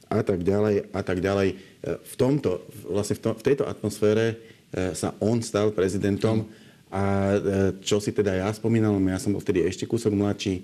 a 0.09 0.21
tak 0.23 0.47
ďalej 0.47 0.89
a 0.95 1.01
tak 1.03 1.19
ďalej. 1.19 1.49
E, 1.53 1.57
v, 1.99 2.15
tomto, 2.15 2.63
vlastne 2.87 3.19
v, 3.19 3.21
to, 3.21 3.31
v 3.35 3.43
tejto 3.45 3.65
atmosfére 3.67 4.25
e, 4.73 4.95
sa 4.95 5.13
on 5.19 5.43
stal 5.43 5.75
prezidentom 5.75 6.47
a 6.93 7.35
e, 7.35 7.39
čo 7.83 7.99
si 7.99 8.15
teda 8.15 8.31
ja 8.39 8.49
spomínal, 8.55 8.95
ja 9.11 9.19
som 9.19 9.35
bol 9.35 9.43
vtedy 9.43 9.67
ešte 9.67 9.91
kúsok 9.91 10.15
mladší, 10.15 10.63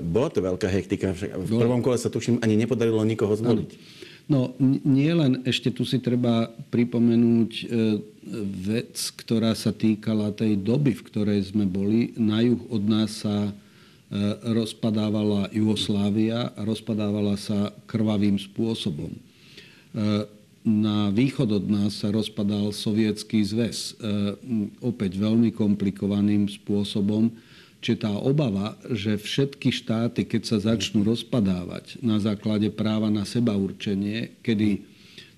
bola 0.00 0.28
to 0.32 0.40
veľká 0.40 0.68
hektika. 0.70 1.12
V 1.16 1.50
prvom 1.58 1.84
kole 1.84 2.00
sa 2.00 2.08
tuším 2.08 2.40
ani 2.40 2.56
nepodarilo 2.56 3.04
nikoho 3.04 3.36
zvoliť. 3.36 3.70
No 4.28 4.52
nie 4.60 5.08
len, 5.08 5.40
ešte 5.48 5.72
tu 5.72 5.88
si 5.88 6.00
treba 6.04 6.52
pripomenúť 6.68 7.52
vec, 8.60 8.92
ktorá 9.16 9.56
sa 9.56 9.72
týkala 9.72 10.36
tej 10.36 10.60
doby, 10.60 10.92
v 10.92 11.06
ktorej 11.08 11.40
sme 11.48 11.64
boli. 11.64 12.12
Na 12.20 12.44
juh 12.44 12.60
od 12.68 12.84
nás 12.84 13.24
sa 13.24 13.56
E, 14.08 14.16
rozpadávala 14.56 15.52
Jugoslávia 15.52 16.48
a 16.56 16.60
rozpadávala 16.64 17.36
sa 17.36 17.76
krvavým 17.84 18.40
spôsobom. 18.40 19.12
Na 20.64 21.12
východ 21.12 21.48
od 21.60 21.66
nás 21.68 22.00
sa 22.00 22.08
rozpadal 22.08 22.72
sovietský 22.72 23.40
zväz. 23.44 23.96
Opäť 24.80 25.16
veľmi 25.16 25.52
komplikovaným 25.52 26.48
spôsobom. 26.48 27.32
Čiže 27.78 28.10
tá 28.10 28.12
obava, 28.18 28.74
že 28.90 29.14
všetky 29.14 29.70
štáty, 29.70 30.26
keď 30.26 30.42
sa 30.50 30.58
začnú 30.58 31.06
rozpadávať 31.06 32.02
na 32.02 32.18
základe 32.18 32.74
práva 32.74 33.06
na 33.06 33.22
seba 33.22 33.54
určenie, 33.54 34.34
kedy 34.42 34.82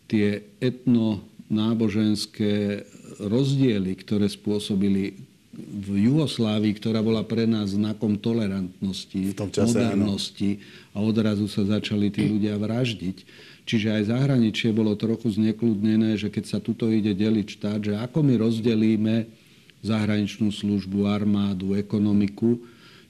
tie 0.08 0.40
etno-náboženské 0.58 2.82
rozdiely, 3.20 3.92
ktoré 4.00 4.32
spôsobili 4.32 5.20
v 5.60 6.08
Jugoslávii, 6.08 6.72
ktorá 6.80 7.04
bola 7.04 7.20
pre 7.26 7.44
nás 7.44 7.76
znakom 7.76 8.16
tolerantnosti, 8.16 9.36
čase, 9.36 9.76
modernosti 9.76 10.56
áno. 10.56 10.96
a 10.96 11.04
odrazu 11.04 11.44
sa 11.50 11.66
začali 11.68 12.08
tí 12.08 12.24
ľudia 12.24 12.56
vraždiť. 12.56 13.16
Čiže 13.68 14.00
aj 14.00 14.08
zahraničie 14.08 14.72
bolo 14.72 14.96
trochu 14.96 15.36
znekľudnené, 15.36 16.16
že 16.16 16.32
keď 16.32 16.44
sa 16.48 16.56
tuto 16.58 16.88
ide 16.88 17.12
deliť 17.12 17.46
štát, 17.60 17.80
že 17.84 17.92
ako 18.00 18.24
my 18.24 18.40
rozdelíme 18.40 19.28
zahraničnú 19.80 20.52
službu, 20.52 21.08
armádu, 21.08 21.76
ekonomiku, 21.76 22.60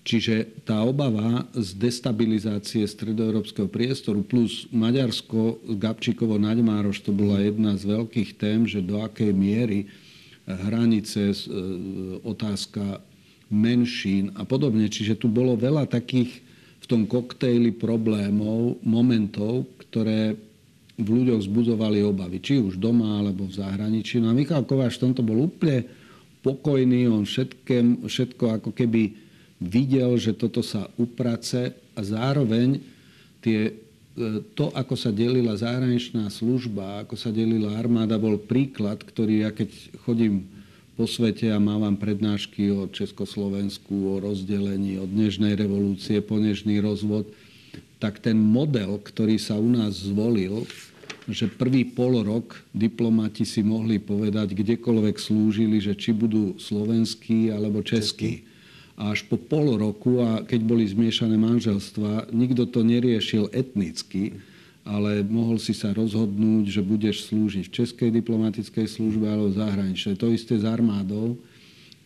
Čiže 0.00 0.64
tá 0.64 0.80
obava 0.80 1.44
z 1.52 1.76
destabilizácie 1.76 2.88
stredoeurópskeho 2.88 3.68
priestoru 3.68 4.24
plus 4.24 4.64
Maďarsko, 4.72 5.61
Gabčíkovo 5.76 6.40
Naďmároš, 6.40 7.04
to 7.04 7.12
bola 7.12 7.37
jedna 7.44 7.76
z 7.76 7.85
veľkých 7.85 8.40
tém, 8.40 8.64
že 8.64 8.80
do 8.80 9.04
akej 9.04 9.37
miery 9.37 9.92
hranice, 10.48 11.30
e, 11.30 11.37
otázka 12.24 13.04
menšín 13.52 14.33
a 14.40 14.48
podobne. 14.48 14.88
Čiže 14.88 15.20
tu 15.20 15.28
bolo 15.28 15.52
veľa 15.52 15.85
takých 15.85 16.33
v 16.80 16.87
tom 16.88 17.04
koktejli 17.04 17.76
problémov, 17.76 18.80
momentov, 18.80 19.68
ktoré 19.85 20.33
v 20.96 21.09
ľuďoch 21.09 21.44
zbudzovali 21.44 22.00
obavy, 22.00 22.40
či 22.40 22.56
už 22.56 22.80
doma 22.80 23.20
alebo 23.20 23.44
v 23.44 23.52
zahraničí. 23.52 24.16
No 24.16 24.33
a 24.33 24.37
Michal 24.37 24.64
Kováč 24.64 24.96
v 24.96 25.12
tomto 25.12 25.20
bol 25.20 25.44
úplne 25.44 25.99
pokojný, 26.40 27.09
on 27.09 27.24
všetkém, 27.29 28.05
všetko 28.09 28.61
ako 28.61 28.70
keby 28.72 29.16
videl, 29.61 30.16
že 30.16 30.33
toto 30.33 30.64
sa 30.64 30.88
uprace 30.96 31.76
a 31.92 32.00
zároveň 32.00 32.81
tie 33.44 33.76
to, 34.59 34.68
ako 34.74 34.98
sa 34.98 35.14
delila 35.14 35.55
zahraničná 35.55 36.29
služba, 36.29 37.07
ako 37.07 37.14
sa 37.14 37.31
delila 37.31 37.79
armáda, 37.79 38.20
bol 38.20 38.37
príklad, 38.37 39.00
ktorý 39.00 39.46
ja 39.46 39.50
keď 39.55 39.70
chodím 40.05 40.50
po 40.98 41.09
svete 41.09 41.48
a 41.48 41.62
mávam 41.62 41.96
prednášky 41.96 42.68
o 42.74 42.85
Československu, 42.90 43.88
o 43.88 44.20
rozdelení, 44.20 45.00
od 45.00 45.09
dnešnej 45.09 45.57
revolúcie 45.57 46.20
po 46.20 46.37
dnešný 46.37 46.83
rozvod, 46.85 47.31
tak 47.96 48.20
ten 48.20 48.37
model, 48.37 49.00
ktorý 49.00 49.40
sa 49.40 49.57
u 49.57 49.68
nás 49.68 50.05
zvolil, 50.05 50.68
že 51.30 51.46
prvý 51.48 51.86
pol 51.86 52.20
rok 52.26 52.58
diplomati 52.74 53.46
si 53.46 53.62
mohli 53.62 54.02
povedať, 54.02 54.52
kdekoľvek 54.52 55.16
slúžili, 55.16 55.78
že 55.78 55.94
či 55.94 56.10
budú 56.10 56.58
slovenskí 56.58 57.54
alebo 57.54 57.80
českí. 57.80 58.44
A 59.00 59.16
až 59.16 59.24
po 59.30 59.40
pol 59.40 59.80
roku, 59.80 60.20
a 60.20 60.44
keď 60.44 60.60
boli 60.60 60.84
zmiešané 60.84 61.40
manželstva, 61.40 62.28
nikto 62.34 62.68
to 62.68 62.84
neriešil 62.84 63.48
etnicky, 63.54 64.36
ale 64.84 65.24
mohol 65.24 65.56
si 65.56 65.72
sa 65.72 65.94
rozhodnúť, 65.96 66.68
že 66.68 66.82
budeš 66.84 67.32
slúžiť 67.32 67.64
v 67.70 67.74
Českej 67.80 68.10
diplomatickej 68.12 68.86
službe 68.90 69.24
alebo 69.24 69.48
v 69.54 69.58
zahraničnej. 69.60 70.20
To 70.20 70.28
isté 70.28 70.60
s 70.60 70.66
armádou 70.68 71.40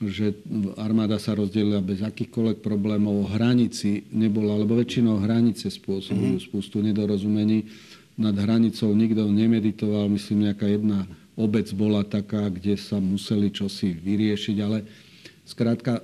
že 0.03 0.35
armáda 0.75 1.17
sa 1.23 1.39
rozdelila 1.39 1.79
bez 1.79 2.03
akýchkoľvek 2.03 2.61
problémov. 2.61 3.25
O 3.25 3.31
hranici 3.31 4.05
nebola, 4.11 4.59
lebo 4.59 4.75
väčšinou 4.75 5.23
hranice 5.23 5.71
spôsobujú 5.71 6.37
mm-hmm. 6.37 6.49
spustu 6.51 6.83
nedorozumení. 6.83 7.71
Nad 8.15 8.39
hranicou 8.39 8.95
nikto 8.95 9.27
nemeditoval, 9.27 10.07
myslím, 10.15 10.51
nejaká 10.51 10.71
jedna 10.71 11.07
obec 11.35 11.67
bola 11.75 12.07
taká, 12.07 12.47
kde 12.47 12.79
sa 12.79 13.03
museli 13.03 13.51
čosi 13.51 13.91
vyriešiť, 13.91 14.57
ale 14.63 14.87
skrátka 15.43 15.99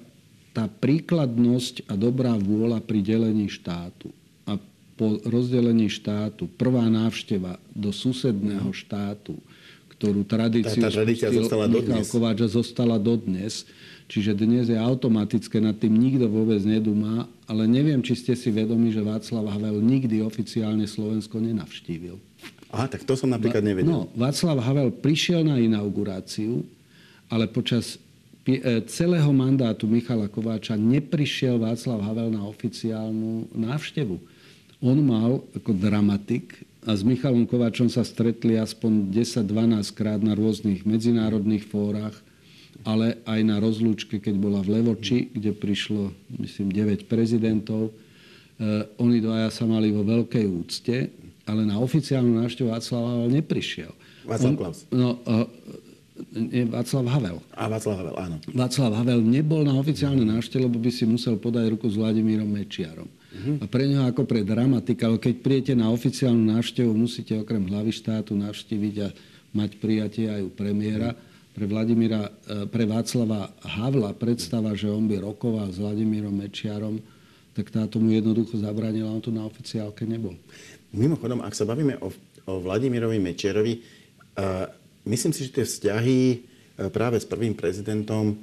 tá 0.51 0.66
príkladnosť 0.66 1.87
a 1.87 1.94
dobrá 1.94 2.35
vôľa 2.35 2.83
pri 2.83 2.99
delení 2.99 3.46
štátu 3.46 4.11
a 4.42 4.59
po 4.99 5.23
rozdelení 5.23 5.87
štátu, 5.87 6.51
prvá 6.59 6.90
návšteva 6.90 7.62
do 7.70 7.94
susedného 7.94 8.75
štátu, 8.75 9.38
ktorú 9.94 10.27
tradíciu 10.27 10.83
tá, 10.83 10.90
tá 10.90 11.01
tradícia 11.01 11.31
zostala 11.31 11.70
Michal 11.70 12.03
dodnes. 12.03 12.11
Kováč 12.11 12.38
zostala 12.51 12.96
dodnes, 12.99 13.55
Čiže 14.11 14.35
dnes 14.35 14.66
je 14.66 14.75
automatické, 14.75 15.62
nad 15.62 15.79
tým 15.79 15.94
nikto 15.94 16.27
vôbec 16.27 16.59
nedumá, 16.66 17.31
ale 17.46 17.70
neviem, 17.70 18.03
či 18.03 18.18
ste 18.18 18.35
si 18.35 18.51
vedomi, 18.51 18.90
že 18.90 19.07
Václav 19.07 19.46
Havel 19.46 19.79
nikdy 19.79 20.18
oficiálne 20.18 20.83
Slovensko 20.90 21.38
nenavštívil. 21.38 22.18
Aha, 22.75 22.90
tak 22.90 23.07
to 23.07 23.14
som 23.14 23.31
napríklad 23.31 23.62
nevedel. 23.62 23.87
No, 23.87 24.11
Václav 24.18 24.59
Havel 24.66 24.90
prišiel 24.90 25.46
na 25.46 25.62
inauguráciu, 25.62 26.66
ale 27.31 27.46
počas 27.46 28.03
e, 28.42 28.83
celého 28.90 29.31
mandátu 29.31 29.87
Michala 29.87 30.27
Kováča 30.27 30.75
neprišiel 30.75 31.62
Václav 31.62 32.03
Havel 32.03 32.35
na 32.35 32.42
oficiálnu 32.51 33.46
návštevu. 33.55 34.18
On 34.83 34.99
mal 34.99 35.38
ako 35.55 35.70
dramatik 35.70 36.66
a 36.83 36.99
s 36.99 37.07
Michalom 37.07 37.46
Kováčom 37.46 37.87
sa 37.87 38.03
stretli 38.03 38.59
aspoň 38.59 39.14
10-12 39.14 39.87
krát 39.94 40.18
na 40.18 40.35
rôznych 40.35 40.83
medzinárodných 40.83 41.62
fórach 41.70 42.18
ale 42.85 43.21
aj 43.29 43.40
na 43.45 43.61
rozlúčke, 43.61 44.21
keď 44.23 44.35
bola 44.40 44.61
v 44.64 44.81
Levoči, 44.81 45.29
kde 45.33 45.53
prišlo, 45.53 46.12
myslím, 46.40 46.73
9 46.73 47.11
prezidentov. 47.11 47.93
Eh, 48.61 48.85
oni 49.01 49.21
dvaja 49.21 49.53
sa 49.53 49.64
mali 49.69 49.93
vo 49.93 50.05
veľkej 50.05 50.45
úcte, 50.49 50.97
ale 51.45 51.64
na 51.64 51.81
oficiálnu 51.81 52.40
návštevu 52.40 52.69
Václav 52.73 53.03
Havel 53.05 53.29
neprišiel. 53.33 53.93
Václav 54.25 54.53
Klaus. 54.57 54.85
No, 54.93 55.16
uh, 55.25 55.49
nie, 56.37 56.69
Václav 56.69 57.09
Havel. 57.09 57.40
A 57.57 57.73
Václav 57.73 57.97
Havel, 58.05 58.16
áno. 58.21 58.37
Václav 58.53 58.93
Havel 59.01 59.25
nebol 59.25 59.64
na 59.64 59.75
oficiálnej 59.81 60.29
návšteve, 60.29 60.69
lebo 60.69 60.77
by 60.77 60.93
si 60.93 61.09
musel 61.09 61.40
podať 61.40 61.73
ruku 61.73 61.88
s 61.88 61.97
Vladimírom 61.97 62.47
Mečiarom. 62.47 63.09
Uh-huh. 63.09 63.57
A 63.61 63.64
pre 63.64 63.88
neho 63.88 64.05
ako 64.05 64.29
pre 64.29 64.45
dramatika, 64.45 65.09
ale 65.09 65.16
keď 65.16 65.35
prijete 65.40 65.73
na 65.73 65.88
oficiálnu 65.88 66.53
návštevu, 66.53 66.93
musíte 66.93 67.40
okrem 67.40 67.64
hlavy 67.64 67.97
štátu 67.97 68.37
navštíviť 68.37 68.95
a 69.01 69.09
mať 69.57 69.71
prijatie 69.81 70.29
aj 70.29 70.40
u 70.47 70.51
premiéra. 70.53 71.16
Uh-huh 71.16 71.30
pre, 71.55 71.65
Vladimíra, 71.67 72.31
e, 72.47 72.67
pre 72.71 72.87
Václava 72.87 73.51
Havla 73.63 74.15
predstava, 74.15 74.73
že 74.73 74.91
on 74.91 75.11
by 75.11 75.21
rokoval 75.21 75.71
s 75.71 75.83
Vladimírom 75.83 76.33
Mečiarom, 76.33 77.03
tak 77.55 77.75
táto 77.75 77.99
mu 77.99 78.15
jednoducho 78.15 78.57
zabranila, 78.63 79.11
on 79.11 79.23
tu 79.23 79.35
na 79.35 79.43
oficiálke 79.43 80.07
nebol. 80.07 80.39
Mimochodom, 80.95 81.43
ak 81.43 81.55
sa 81.55 81.67
bavíme 81.67 81.99
o, 81.99 82.09
o 82.47 82.53
Vladimirovi 82.63 83.19
Mečiarovi, 83.19 83.83
uh, 84.39 84.71
myslím 85.07 85.35
si, 85.35 85.47
že 85.47 85.55
tie 85.59 85.67
vzťahy 85.67 86.19
uh, 86.31 86.41
práve 86.91 87.19
s 87.19 87.27
prvým 87.27 87.55
prezidentom 87.55 88.39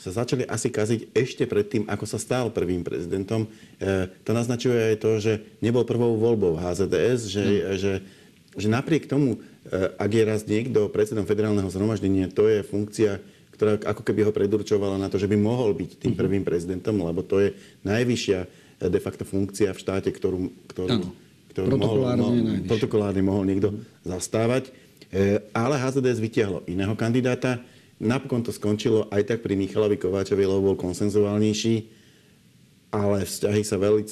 sa 0.00 0.24
začali 0.24 0.48
asi 0.48 0.72
kaziť 0.72 1.12
ešte 1.12 1.44
predtým, 1.44 1.84
ako 1.84 2.04
sa 2.08 2.16
stal 2.16 2.48
prvým 2.50 2.82
prezidentom. 2.82 3.46
Uh, 3.78 4.10
to 4.26 4.34
naznačuje 4.34 4.94
aj 4.94 4.96
to, 4.98 5.10
že 5.22 5.32
nebol 5.62 5.86
prvou 5.86 6.18
voľbou 6.18 6.58
HZDS, 6.58 7.20
že, 7.30 7.44
mm. 7.46 7.62
že, 7.78 7.92
že 8.58 8.66
napriek 8.66 9.06
tomu 9.06 9.38
ak 10.00 10.10
je 10.10 10.22
raz 10.24 10.40
niekto 10.48 10.88
predsedom 10.88 11.28
federálneho 11.28 11.68
zhromaždenia, 11.68 12.32
to 12.32 12.48
je 12.48 12.64
funkcia, 12.64 13.20
ktorá 13.60 13.76
ako 13.76 14.00
keby 14.00 14.24
ho 14.24 14.32
predurčovala 14.32 14.96
na 14.96 15.12
to, 15.12 15.20
že 15.20 15.28
by 15.28 15.36
mohol 15.36 15.76
byť 15.76 16.00
tým 16.00 16.16
mhm. 16.16 16.20
prvým 16.24 16.44
prezidentom, 16.48 16.96
lebo 16.96 17.20
to 17.20 17.44
je 17.44 17.52
najvyššia 17.84 18.38
eh, 18.40 18.88
de 18.88 19.00
facto 19.04 19.28
funkcia 19.28 19.76
v 19.76 19.78
štáte, 19.78 20.08
ktorú, 20.08 20.48
ktorú, 20.72 21.12
ktorú 21.52 21.76
mohol, 21.76 22.08
mohol, 22.16 22.36
protokolárne 22.64 23.20
mohol 23.20 23.44
niekto 23.44 23.76
zastávať. 24.00 24.72
Eh, 25.12 25.44
ale 25.52 25.76
HZDS 25.76 26.24
vytiahlo 26.24 26.64
iného 26.64 26.96
kandidáta. 26.96 27.60
Napokon 28.00 28.40
to 28.40 28.48
skončilo 28.48 29.12
aj 29.12 29.28
tak 29.28 29.44
pri 29.44 29.60
Michalovi 29.60 30.00
Kováčovi, 30.00 30.40
lebo 30.40 30.72
bol 30.72 30.76
konsenzuálnejší, 30.80 31.84
ale 32.96 33.28
vzťahy 33.28 33.60
sa 33.60 33.76
veľmi, 33.76 34.08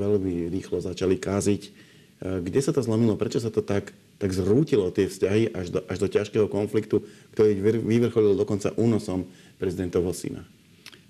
veľmi 0.00 0.34
rýchlo 0.48 0.80
začali 0.80 1.20
káziť. 1.20 1.62
Kde 2.16 2.60
sa 2.64 2.72
to 2.72 2.80
zlomilo? 2.80 3.20
Prečo 3.20 3.36
sa 3.36 3.52
to 3.52 3.60
tak 3.60 3.92
tak 4.20 4.36
zrútilo 4.36 4.92
tie 4.92 5.08
vzťahy 5.08 5.56
až 5.56 5.66
do, 5.72 5.80
až 5.88 5.96
do 6.04 6.08
ťažkého 6.12 6.46
konfliktu, 6.52 7.00
ktorý 7.32 7.80
vyvrcholil 7.80 8.36
dokonca 8.36 8.76
únosom 8.76 9.24
prezidentovho 9.56 10.12
syna. 10.12 10.44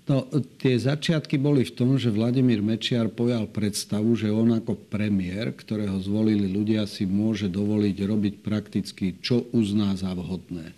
No, 0.09 0.25
tie 0.57 0.75
začiatky 0.75 1.37
boli 1.37 1.61
v 1.61 1.75
tom, 1.77 1.93
že 1.95 2.09
Vladimír 2.09 2.63
Mečiar 2.63 3.11
pojal 3.11 3.45
predstavu, 3.45 4.17
že 4.17 4.33
on 4.33 4.49
ako 4.57 4.73
premiér, 4.89 5.53
ktorého 5.53 5.93
zvolili 6.01 6.49
ľudia, 6.49 6.89
si 6.89 7.05
môže 7.05 7.51
dovoliť 7.51 7.97
robiť 8.01 8.33
prakticky, 8.41 9.13
čo 9.21 9.45
uzná 9.53 9.93
za 9.93 10.11
vhodné. 10.17 10.73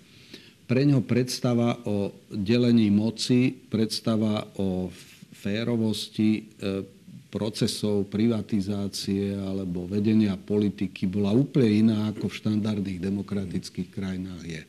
Pre 0.68 0.82
ňo 0.84 1.06
predstava 1.08 1.80
o 1.88 2.12
delení 2.30 2.92
moci, 2.92 3.56
predstava 3.72 4.44
o 4.60 4.92
férovosti, 5.32 6.44
e, 6.60 6.84
procesov 7.34 8.06
privatizácie 8.14 9.34
alebo 9.34 9.90
vedenia 9.90 10.38
politiky 10.38 11.10
bola 11.10 11.34
úplne 11.34 11.90
iná, 11.90 12.14
ako 12.14 12.30
v 12.30 12.38
štandardných 12.38 13.02
demokratických 13.02 13.90
krajinách 13.90 14.44
je. 14.46 14.62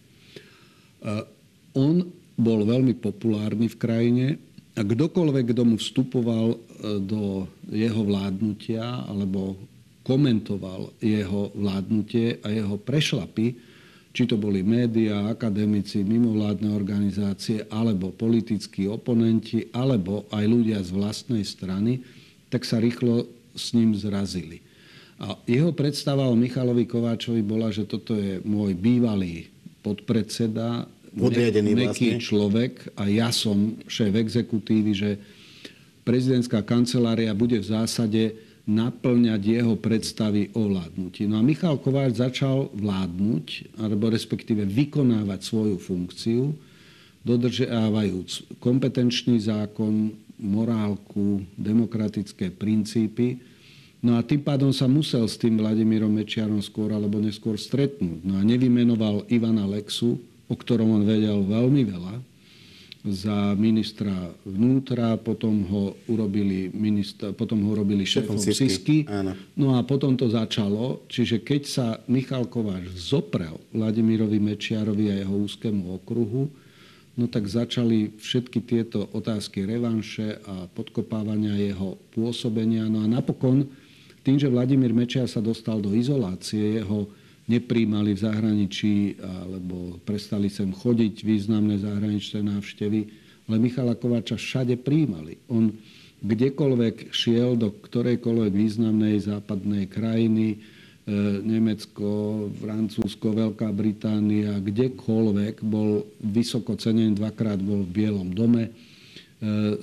On 1.76 2.00
bol 2.40 2.64
veľmi 2.64 2.96
populárny 2.96 3.68
v 3.68 3.76
krajine 3.76 4.26
a 4.74 4.80
kdokoľvek, 4.80 5.54
kto 5.54 5.62
mu 5.62 5.76
vstupoval 5.78 6.46
e, 6.50 6.58
do 6.98 7.46
jeho 7.70 8.02
vládnutia 8.02 9.06
alebo 9.06 9.54
komentoval 10.02 10.90
jeho 10.98 11.54
vládnutie 11.54 12.42
a 12.42 12.50
jeho 12.50 12.74
prešlapy, 12.74 13.54
či 14.14 14.22
to 14.26 14.34
boli 14.38 14.62
médiá, 14.62 15.30
akademici, 15.30 16.02
mimovládne 16.06 16.70
organizácie, 16.70 17.66
alebo 17.70 18.14
politickí 18.14 18.86
oponenti, 18.86 19.66
alebo 19.74 20.26
aj 20.30 20.44
ľudia 20.46 20.78
z 20.82 20.90
vlastnej 20.94 21.42
strany, 21.42 21.98
tak 22.54 22.62
sa 22.62 22.78
rýchlo 22.78 23.26
s 23.58 23.74
ním 23.74 23.98
zrazili. 23.98 24.62
A 25.18 25.34
jeho 25.50 25.74
predstava 25.74 26.30
o 26.30 26.38
Michalovi 26.38 26.86
Kováčovi 26.86 27.42
bola, 27.42 27.74
že 27.74 27.82
toto 27.82 28.14
je 28.14 28.38
môj 28.46 28.78
bývalý 28.78 29.50
podpredseda, 29.82 30.86
Podriadený 31.14 31.78
neký 31.78 32.18
vlastne. 32.18 32.26
človek 32.26 32.72
a 32.98 33.06
ja 33.06 33.30
som 33.30 33.78
šéf 33.86 34.18
exekutívy, 34.18 34.90
že 34.94 35.10
prezidentská 36.02 36.66
kancelária 36.66 37.30
bude 37.30 37.62
v 37.62 37.70
zásade 37.70 38.34
naplňať 38.66 39.42
jeho 39.44 39.78
predstavy 39.78 40.50
o 40.58 40.66
vládnutí. 40.66 41.30
No 41.30 41.38
a 41.38 41.46
Michal 41.46 41.78
Kováč 41.78 42.18
začal 42.18 42.72
vládnuť, 42.74 43.78
alebo 43.78 44.10
respektíve 44.10 44.66
vykonávať 44.66 45.40
svoju 45.44 45.76
funkciu, 45.78 46.50
dodržiavajúc 47.24 48.58
kompetenčný 48.60 49.40
zákon, 49.40 50.12
morálku, 50.38 51.42
demokratické 51.54 52.50
princípy. 52.50 53.38
No 54.04 54.16
a 54.16 54.24
tým 54.24 54.44
pádom 54.44 54.68
sa 54.68 54.84
musel 54.84 55.24
s 55.24 55.40
tým 55.40 55.56
Vladimírom 55.56 56.12
Mečiarom 56.12 56.60
skôr 56.60 56.92
alebo 56.92 57.16
neskôr 57.22 57.56
stretnúť. 57.56 58.20
No 58.20 58.36
a 58.36 58.44
nevymenoval 58.44 59.24
Ivana 59.32 59.64
Lexu, 59.64 60.20
o 60.44 60.54
ktorom 60.54 60.92
on 60.92 61.08
vedel 61.08 61.40
veľmi 61.40 61.82
veľa, 61.88 62.14
za 63.04 63.52
ministra 63.52 64.32
vnútra, 64.48 65.20
potom 65.20 65.60
ho 65.68 65.92
urobili, 66.08 66.72
minister, 66.72 67.36
potom 67.36 67.60
ho 67.68 67.76
urobili 67.76 68.08
šéfom 68.08 68.40
Sisky. 68.40 69.04
No 69.60 69.76
a 69.76 69.84
potom 69.84 70.16
to 70.16 70.32
začalo. 70.32 71.04
Čiže 71.12 71.44
keď 71.44 71.62
sa 71.68 71.86
Michal 72.08 72.48
Kováč 72.48 72.88
zoprel 72.96 73.60
Vladimírovi 73.76 74.40
Mečiarovi 74.40 75.12
a 75.12 75.20
jeho 75.20 75.36
úzkému 75.36 76.00
okruhu, 76.00 76.48
no 77.14 77.30
tak 77.30 77.46
začali 77.46 78.18
všetky 78.18 78.58
tieto 78.66 79.06
otázky 79.14 79.62
revanše 79.66 80.38
a 80.44 80.66
podkopávania 80.70 81.54
jeho 81.58 81.98
pôsobenia. 82.14 82.90
No 82.90 83.02
a 83.02 83.06
napokon 83.06 83.66
tým, 84.24 84.40
že 84.40 84.50
Vladimír 84.50 84.96
Mečiar 84.96 85.28
sa 85.28 85.44
dostal 85.44 85.84
do 85.84 85.92
izolácie, 85.92 86.80
jeho 86.80 87.06
nepríjmali 87.44 88.16
v 88.16 88.22
zahraničí 88.24 89.20
alebo 89.20 90.00
prestali 90.00 90.48
sem 90.48 90.72
chodiť 90.72 91.28
významné 91.28 91.76
zahraničné 91.84 92.40
návštevy, 92.40 93.00
ale 93.46 93.56
Michala 93.60 93.92
Kováča 93.92 94.40
všade 94.40 94.80
príjmali. 94.80 95.36
On 95.52 95.68
kdekoľvek 96.24 97.12
šiel 97.12 97.60
do 97.60 97.68
ktorejkoľvek 97.68 98.52
významnej 98.52 99.20
západnej 99.20 99.84
krajiny, 99.92 100.56
Nemecko, 101.44 102.48
Francúzsko, 102.56 103.36
Veľká 103.36 103.68
Británia, 103.76 104.56
kdekoľvek 104.56 105.60
bol 105.60 106.08
vysoko 106.24 106.80
cenený, 106.80 107.20
dvakrát 107.20 107.60
bol 107.60 107.84
v 107.84 107.92
Bielom 107.92 108.32
dome. 108.32 108.72
E, 108.72 108.72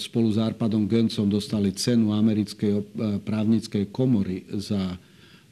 spolu 0.01 0.33
s 0.33 0.41
Arpadom 0.41 0.89
Göncom 0.89 1.29
dostali 1.29 1.77
cenu 1.77 2.09
americkej 2.17 2.73
e, 2.73 2.83
právnickej 3.21 3.93
komory 3.93 4.49
za 4.57 4.97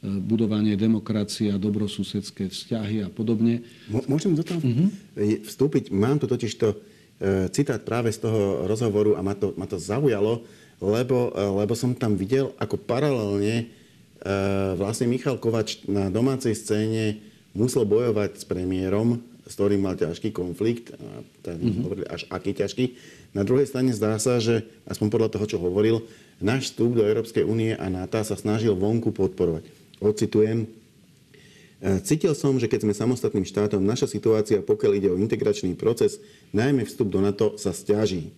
budovanie 0.00 0.80
demokracie 0.80 1.52
a 1.52 1.60
dobrosusedské 1.60 2.48
vzťahy 2.48 3.04
a 3.04 3.12
podobne. 3.12 3.60
Môžem 4.08 4.32
do 4.32 4.40
toho 4.40 4.56
uh-huh. 4.56 4.88
vstúpiť? 5.44 5.92
Mám 5.92 6.16
tu 6.16 6.24
totiž 6.24 6.56
to 6.56 6.72
citát 7.52 7.84
práve 7.84 8.08
z 8.08 8.24
toho 8.24 8.64
rozhovoru 8.64 9.12
a 9.12 9.20
ma 9.20 9.36
to, 9.36 9.52
ma 9.60 9.68
to 9.68 9.76
zaujalo 9.76 10.40
lebo, 10.80 11.30
e, 11.36 11.40
lebo 11.60 11.76
som 11.76 11.92
tam 11.92 12.16
videl, 12.16 12.56
ako 12.56 12.80
paralelne 12.80 13.54
e, 13.54 13.64
vlastne 14.76 15.08
Michal 15.08 15.40
Kovač 15.40 15.80
na 15.88 16.12
domácej 16.12 16.52
scéne 16.52 17.20
musel 17.56 17.88
bojovať 17.88 18.40
s 18.40 18.44
premiérom, 18.44 19.18
s 19.48 19.58
ktorým 19.58 19.82
mal 19.82 19.98
ťažký 19.98 20.30
konflikt, 20.30 20.94
ten 21.42 21.58
mm-hmm. 21.58 22.06
až 22.06 22.22
aký 22.30 22.54
ťažký. 22.54 22.84
Na 23.34 23.42
druhej 23.42 23.66
strane 23.66 23.90
zdá 23.90 24.14
sa, 24.22 24.38
že, 24.38 24.66
aspoň 24.86 25.08
podľa 25.10 25.28
toho, 25.34 25.46
čo 25.46 25.58
hovoril, 25.58 26.06
náš 26.38 26.70
vstup 26.70 26.98
do 26.98 27.02
Európskej 27.02 27.42
únie 27.42 27.74
a 27.74 27.86
NATO 27.90 28.22
sa 28.22 28.38
snažil 28.38 28.78
vonku 28.78 29.10
podporovať. 29.10 29.66
Ocitujem, 29.98 30.66
e, 31.82 31.98
Cítil 32.06 32.32
som, 32.38 32.58
že 32.62 32.70
keď 32.70 32.86
sme 32.86 32.94
samostatným 32.94 33.46
štátom, 33.46 33.82
naša 33.82 34.06
situácia, 34.06 34.62
pokiaľ 34.62 34.92
ide 34.96 35.08
o 35.10 35.20
integračný 35.20 35.74
proces, 35.74 36.22
najmä 36.54 36.86
vstup 36.86 37.10
do 37.10 37.18
NATO, 37.18 37.58
sa 37.58 37.74
stiaží. 37.74 38.30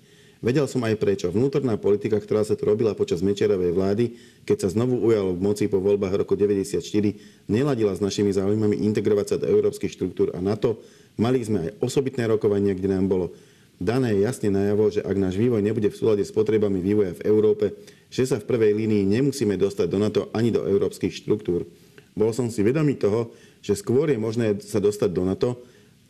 Vedel 0.43 0.67
som 0.67 0.83
aj 0.83 0.99
prečo. 0.99 1.31
Vnútorná 1.31 1.79
politika, 1.79 2.19
ktorá 2.19 2.43
sa 2.43 2.59
tu 2.59 2.67
robila 2.67 2.99
počas 2.99 3.23
Mečerovej 3.23 3.71
vlády, 3.71 4.05
keď 4.43 4.67
sa 4.67 4.75
znovu 4.75 4.99
ujalo 4.99 5.39
v 5.39 5.41
moci 5.41 5.71
po 5.71 5.79
voľbách 5.79 6.19
roku 6.19 6.35
1994, 6.35 7.47
neladila 7.47 7.95
s 7.95 8.03
našimi 8.03 8.35
záujmami 8.35 8.83
integrovať 8.91 9.27
sa 9.31 9.37
do 9.39 9.47
európskych 9.47 9.95
štruktúr 9.95 10.35
a 10.35 10.43
NATO. 10.43 10.83
Mali 11.15 11.47
sme 11.47 11.71
aj 11.71 11.79
osobitné 11.79 12.27
rokovanie, 12.27 12.75
kde 12.75 12.91
nám 12.91 13.07
bolo 13.07 13.31
dané 13.79 14.19
jasne 14.19 14.51
najavo, 14.51 14.91
že 14.91 15.07
ak 15.07 15.15
náš 15.15 15.39
vývoj 15.39 15.63
nebude 15.63 15.87
v 15.87 15.99
súlade 15.99 16.27
s 16.27 16.35
potrebami 16.35 16.83
vývoja 16.83 17.15
v 17.15 17.23
Európe, 17.23 17.79
že 18.11 18.27
sa 18.27 18.43
v 18.43 18.47
prvej 18.51 18.75
línii 18.75 19.07
nemusíme 19.07 19.55
dostať 19.55 19.87
do 19.87 19.99
NATO 20.03 20.27
ani 20.35 20.51
do 20.51 20.67
európskych 20.67 21.23
štruktúr. 21.23 21.71
Bol 22.19 22.35
som 22.35 22.51
si 22.51 22.67
vedomý 22.67 22.99
toho, 22.99 23.31
že 23.63 23.79
skôr 23.79 24.11
je 24.11 24.19
možné 24.19 24.59
sa 24.59 24.83
dostať 24.83 25.11
do 25.15 25.23
NATO 25.23 25.51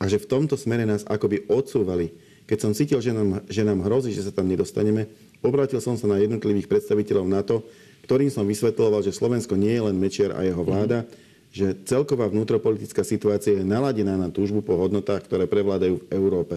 a 0.01 0.09
že 0.09 0.17
v 0.17 0.25
tomto 0.25 0.57
smere 0.57 0.89
nás 0.89 1.05
akoby 1.05 1.45
odsúvali 1.53 2.11
keď 2.47 2.59
som 2.59 2.73
cítil, 2.75 2.99
že 2.99 3.15
nám, 3.15 3.43
že 3.47 3.63
nám 3.63 3.87
hrozí, 3.87 4.11
že 4.13 4.27
sa 4.27 4.33
tam 4.35 4.51
nedostaneme, 4.51 5.07
obrátil 5.43 5.79
som 5.79 5.95
sa 5.95 6.11
na 6.11 6.19
jednotlivých 6.19 6.71
predstaviteľov 6.71 7.27
NATO, 7.27 7.57
ktorým 8.07 8.31
som 8.31 8.47
vysvetloval, 8.47 9.03
že 9.07 9.15
Slovensko 9.15 9.55
nie 9.55 9.79
je 9.79 9.83
len 9.83 9.97
Mečiar 9.97 10.35
a 10.35 10.43
jeho 10.43 10.63
vláda, 10.67 11.07
že 11.53 11.77
celková 11.85 12.27
vnútropolitická 12.33 13.05
situácia 13.05 13.61
je 13.61 13.65
naladená 13.65 14.17
na 14.17 14.33
túžbu 14.33 14.65
po 14.65 14.75
hodnotách, 14.81 15.29
ktoré 15.29 15.45
prevládajú 15.45 16.01
v 16.01 16.09
Európe. 16.11 16.57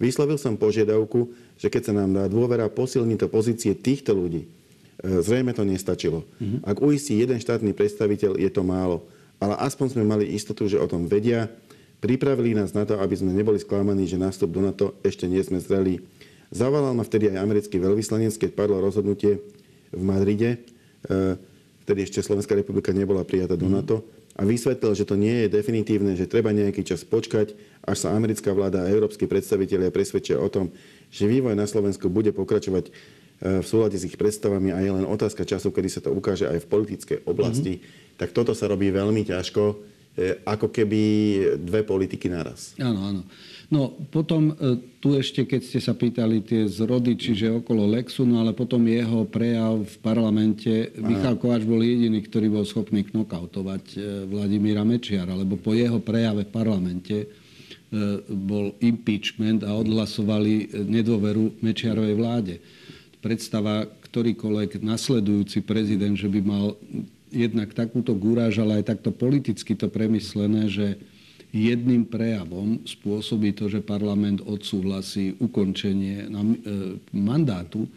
Vyslovil 0.00 0.40
som 0.40 0.56
požiadavku, 0.56 1.28
že 1.60 1.68
keď 1.68 1.92
sa 1.92 1.92
nám 1.92 2.10
dá 2.16 2.24
dôvera 2.24 2.72
posilniť 2.72 3.18
to 3.20 3.28
pozície 3.28 3.76
týchto 3.76 4.16
ľudí, 4.16 4.48
e, 4.48 5.20
zrejme 5.20 5.52
to 5.52 5.60
nestačilo. 5.60 6.24
Mm-hmm. 6.40 6.64
Ak 6.64 6.80
uistí 6.80 7.20
jeden 7.20 7.36
štátny 7.36 7.76
predstaviteľ, 7.76 8.40
je 8.40 8.48
to 8.48 8.64
málo. 8.64 9.04
Ale 9.36 9.60
aspoň 9.60 9.92
sme 9.92 10.04
mali 10.08 10.32
istotu, 10.32 10.64
že 10.72 10.80
o 10.80 10.88
tom 10.88 11.04
vedia 11.04 11.52
Pripravili 12.00 12.56
nás 12.56 12.72
na 12.72 12.88
to, 12.88 12.96
aby 12.96 13.12
sme 13.12 13.36
neboli 13.36 13.60
sklamaní, 13.60 14.08
že 14.08 14.16
nástup 14.16 14.56
do 14.56 14.64
NATO 14.64 14.96
ešte 15.04 15.28
nie 15.28 15.44
sme 15.44 15.60
zreli. 15.60 16.00
Zavolal 16.48 16.96
ma 16.96 17.04
vtedy 17.04 17.28
aj 17.28 17.44
americký 17.44 17.76
veľvyslanec, 17.76 18.34
keď 18.40 18.50
padlo 18.56 18.80
rozhodnutie 18.80 19.44
v 19.92 20.02
Madride, 20.02 20.56
e, 20.56 20.58
vtedy 21.84 22.08
ešte 22.08 22.24
Slovenská 22.24 22.56
republika 22.56 22.90
nebola 22.96 23.20
prijatá 23.22 23.54
do 23.54 23.68
mhm. 23.68 23.74
NATO, 23.76 23.96
a 24.40 24.46
vysvetlil, 24.48 24.96
že 24.96 25.04
to 25.04 25.20
nie 25.20 25.44
je 25.44 25.52
definitívne, 25.52 26.16
že 26.16 26.24
treba 26.24 26.48
nejaký 26.54 26.80
čas 26.80 27.04
počkať, 27.04 27.52
až 27.84 27.96
sa 28.08 28.16
americká 28.16 28.56
vláda 28.56 28.86
a 28.86 28.90
európsky 28.90 29.28
predstavitelia 29.28 29.92
presvedčia 29.92 30.40
o 30.40 30.48
tom, 30.48 30.72
že 31.12 31.28
vývoj 31.28 31.52
na 31.52 31.68
Slovensku 31.68 32.08
bude 32.08 32.32
pokračovať 32.32 32.88
e, 32.88 32.90
v 33.60 33.66
súlade 33.66 34.00
s 34.00 34.08
ich 34.08 34.16
predstavami 34.16 34.72
a 34.72 34.80
je 34.80 34.96
len 34.96 35.04
otázka 35.04 35.44
času, 35.44 35.68
kedy 35.68 35.88
sa 35.92 36.00
to 36.00 36.16
ukáže 36.16 36.48
aj 36.48 36.64
v 36.64 36.70
politickej 36.72 37.18
oblasti. 37.28 37.84
Mm-hmm. 37.84 38.16
Tak 38.16 38.32
toto 38.32 38.56
sa 38.56 38.64
robí 38.70 38.88
veľmi 38.88 39.28
ťažko 39.28 39.89
ako 40.44 40.68
keby 40.68 41.00
dve 41.62 41.80
politiky 41.86 42.28
naraz. 42.28 42.74
Áno, 42.76 43.00
áno. 43.00 43.22
No 43.70 43.94
potom 44.10 44.50
e, 44.50 44.82
tu 44.98 45.14
ešte, 45.14 45.46
keď 45.46 45.60
ste 45.62 45.78
sa 45.78 45.94
pýtali 45.94 46.42
tie 46.42 46.66
zrody, 46.66 47.14
čiže 47.14 47.62
okolo 47.62 47.86
Lexu, 47.86 48.26
no 48.26 48.42
ale 48.42 48.50
potom 48.50 48.82
jeho 48.82 49.22
prejav 49.30 49.86
v 49.86 49.96
parlamente, 50.02 50.90
Aha. 50.90 51.06
Michal 51.06 51.38
Kováč 51.38 51.62
bol 51.62 51.78
jediný, 51.78 52.18
ktorý 52.18 52.50
bol 52.50 52.66
schopný 52.66 53.06
knokautovať 53.06 53.84
e, 53.94 53.98
Vladimíra 54.26 54.82
Mečiara, 54.82 55.38
lebo 55.38 55.54
po 55.54 55.70
jeho 55.70 56.02
prejave 56.02 56.50
v 56.50 56.52
parlamente 56.52 57.16
bol 58.30 58.70
impeachment 58.78 59.66
a 59.66 59.74
odhlasovali 59.74 60.86
nedôveru 60.86 61.58
Mečiarovej 61.58 62.14
vláde. 62.14 62.54
Predstava, 63.18 63.82
ktorýkoľvek 63.82 64.78
nasledujúci 64.78 65.66
prezident, 65.66 66.14
že 66.14 66.30
by 66.30 66.38
mal 66.38 66.78
jednak 67.30 67.72
takúto 67.72 68.12
gúráž, 68.12 68.58
ale 68.58 68.82
aj 68.82 68.94
takto 68.94 69.14
politicky 69.14 69.78
to 69.78 69.86
premyslené, 69.86 70.66
že 70.66 70.98
jedným 71.50 72.06
prejavom 72.06 72.78
spôsobí 72.86 73.54
to, 73.54 73.66
že 73.66 73.82
parlament 73.82 74.38
odsúhlasí 74.42 75.34
ukončenie 75.42 76.26
e, 76.26 76.28
mandátu. 77.10 77.90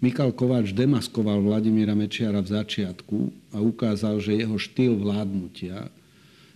Michal 0.00 0.32
Kováč 0.32 0.72
demaskoval 0.72 1.40
Vladimíra 1.44 1.96
Mečiara 1.96 2.40
v 2.44 2.52
začiatku 2.52 3.18
a 3.56 3.60
ukázal, 3.60 4.20
že 4.20 4.40
jeho 4.40 4.56
štýl 4.56 4.96
vládnutia 5.00 5.88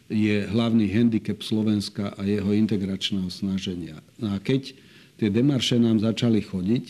je 0.09 0.49
hlavný 0.49 0.89
handicap 0.89 1.41
Slovenska 1.45 2.17
a 2.17 2.25
jeho 2.25 2.53
integračného 2.57 3.29
snaženia. 3.29 4.01
No 4.17 4.33
a 4.33 4.41
keď 4.41 4.73
tie 5.21 5.29
demarše 5.29 5.77
nám 5.77 6.01
začali 6.01 6.41
chodiť, 6.41 6.85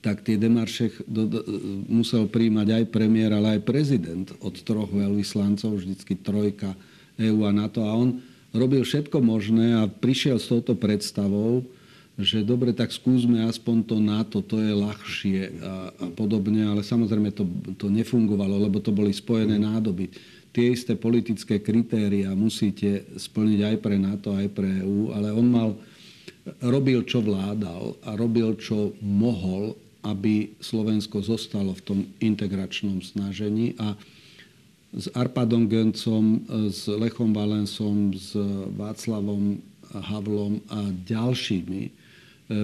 tak 0.00 0.24
tie 0.24 0.40
demarše 0.40 0.92
musel 1.88 2.24
príjmať 2.24 2.68
aj 2.72 2.84
premiér, 2.88 3.36
ale 3.36 3.60
aj 3.60 3.68
prezident 3.68 4.26
od 4.40 4.56
troch 4.64 4.88
veľvyslancov, 4.88 5.76
vždycky 5.76 6.16
trojka 6.16 6.72
EU 7.20 7.44
a 7.44 7.52
NATO. 7.52 7.84
A 7.84 7.92
on 7.92 8.24
robil 8.56 8.80
všetko 8.82 9.20
možné 9.20 9.76
a 9.76 9.86
prišiel 9.86 10.40
s 10.40 10.48
touto 10.48 10.72
predstavou, 10.72 11.62
že 12.20 12.44
dobre, 12.44 12.76
tak 12.76 12.92
skúsme 12.92 13.48
aspoň 13.48 13.76
to 13.84 13.96
NATO, 13.96 14.38
to 14.44 14.60
je 14.60 14.72
ľahšie 14.76 15.40
a, 15.40 15.48
a 15.88 16.06
podobne, 16.12 16.68
ale 16.68 16.84
samozrejme 16.84 17.32
to, 17.32 17.48
to 17.80 17.88
nefungovalo, 17.88 18.60
lebo 18.60 18.80
to 18.80 18.92
boli 18.92 19.12
spojené 19.12 19.56
nádoby. 19.56 20.12
Tie 20.50 20.74
isté 20.74 20.98
politické 20.98 21.62
kritéria 21.62 22.34
musíte 22.34 23.06
splniť 23.16 23.60
aj 23.72 23.76
pre 23.80 23.96
NATO, 23.96 24.34
aj 24.34 24.48
pre 24.52 24.82
EU, 24.82 25.14
ale 25.14 25.32
on 25.32 25.46
mal, 25.48 25.70
robil, 26.60 27.06
čo 27.06 27.22
vládal 27.22 27.96
a 28.04 28.18
robil, 28.18 28.58
čo 28.58 28.92
mohol 29.00 29.78
aby 30.02 30.56
Slovensko 30.60 31.20
zostalo 31.20 31.76
v 31.76 31.82
tom 31.84 31.98
integračnom 32.20 33.04
snažení 33.04 33.76
a 33.76 33.96
s 34.90 35.06
Arpadom 35.14 35.70
Göncom, 35.70 36.42
s 36.70 36.90
Lechom 36.90 37.30
Valensom, 37.30 38.10
s 38.10 38.34
Václavom 38.74 39.62
Havlom 39.90 40.62
a 40.70 40.90
ďalšími 40.90 41.82
e, 41.82 41.90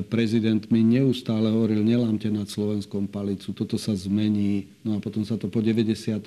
prezidentmi 0.06 0.78
neustále 0.82 1.50
hovoril, 1.50 1.82
nelámte 1.82 2.30
nad 2.30 2.46
Slovenskom 2.46 3.10
palicu, 3.10 3.50
toto 3.50 3.74
sa 3.78 3.94
zmení. 3.98 4.70
No 4.86 4.94
a 4.94 4.98
potom 5.02 5.26
sa 5.26 5.34
to 5.34 5.50
po 5.50 5.58
98. 5.58 6.22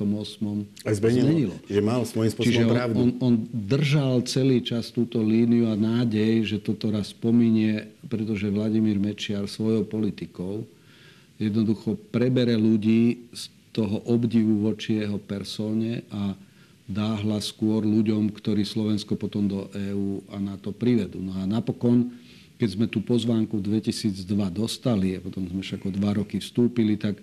Aj 0.83 0.95
zmenilo. 0.95 1.23
zmenilo. 1.23 1.55
Že 1.67 1.81
mal 1.83 2.01
svojím 2.03 2.31
spôsobom 2.35 2.51
Čiže 2.51 2.63
on, 2.67 2.71
pravdu. 2.71 2.95
On, 2.99 3.11
on 3.23 3.33
držal 3.51 4.15
celý 4.27 4.59
čas 4.59 4.91
túto 4.91 5.23
líniu 5.23 5.71
a 5.71 5.75
nádej, 5.79 6.47
že 6.47 6.57
toto 6.59 6.91
raz 6.91 7.15
pominie, 7.15 7.91
pretože 8.07 8.51
Vladimír 8.51 8.99
Mečiar 8.99 9.47
svojou 9.47 9.87
politikou 9.87 10.67
jednoducho 11.39 11.95
prebere 12.11 12.59
ľudí 12.59 13.31
z 13.31 13.47
toho 13.71 14.03
obdivu 14.05 14.67
voči 14.67 14.99
jeho 14.99 15.17
persóne 15.17 16.03
a 16.11 16.35
dá 16.89 17.15
hlas 17.21 17.53
skôr 17.53 17.85
ľuďom, 17.85 18.33
ktorí 18.33 18.67
Slovensko 18.67 19.15
potom 19.15 19.47
do 19.47 19.71
EÚ 19.71 20.25
a 20.33 20.37
NATO 20.41 20.75
privedú. 20.75 21.21
No 21.23 21.37
a 21.37 21.47
napokon, 21.47 22.11
keď 22.59 22.69
sme 22.75 22.85
tú 22.91 22.99
pozvánku 22.99 23.61
v 23.61 23.79
2002 23.79 24.25
dostali 24.51 25.15
a 25.15 25.23
potom 25.23 25.47
sme 25.47 25.63
však 25.63 25.85
o 25.85 25.91
dva 25.93 26.17
roky 26.17 26.43
vstúpili, 26.43 26.99
tak 26.99 27.21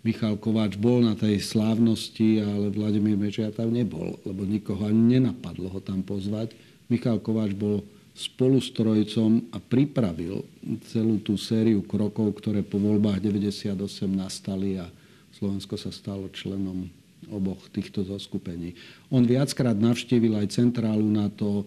Michal 0.00 0.40
Kováč 0.40 0.80
bol 0.80 1.04
na 1.04 1.12
tej 1.12 1.44
slávnosti, 1.44 2.40
ale 2.40 2.72
Vladimír 2.72 3.20
Mečiar 3.20 3.52
tam 3.52 3.76
nebol, 3.76 4.16
lebo 4.24 4.48
nikoho 4.48 4.88
ani 4.88 5.20
nenapadlo 5.20 5.68
ho 5.68 5.80
tam 5.84 6.00
pozvať. 6.00 6.56
Michal 6.88 7.20
Kováč 7.20 7.52
bol 7.52 7.84
spolustrojcom 8.14 9.54
a 9.54 9.58
pripravil 9.62 10.44
celú 10.90 11.22
tú 11.22 11.38
sériu 11.40 11.80
krokov, 11.86 12.42
ktoré 12.42 12.60
po 12.60 12.76
voľbách 12.76 13.22
98 13.22 13.74
nastali 14.10 14.76
a 14.76 14.86
Slovensko 15.34 15.78
sa 15.78 15.94
stalo 15.94 16.28
členom 16.28 16.90
oboch 17.30 17.70
týchto 17.70 18.02
zoskupení. 18.02 18.74
On 19.08 19.22
viackrát 19.22 19.76
navštívil 19.78 20.36
aj 20.36 20.56
centrálu 20.56 21.06
NATO, 21.06 21.64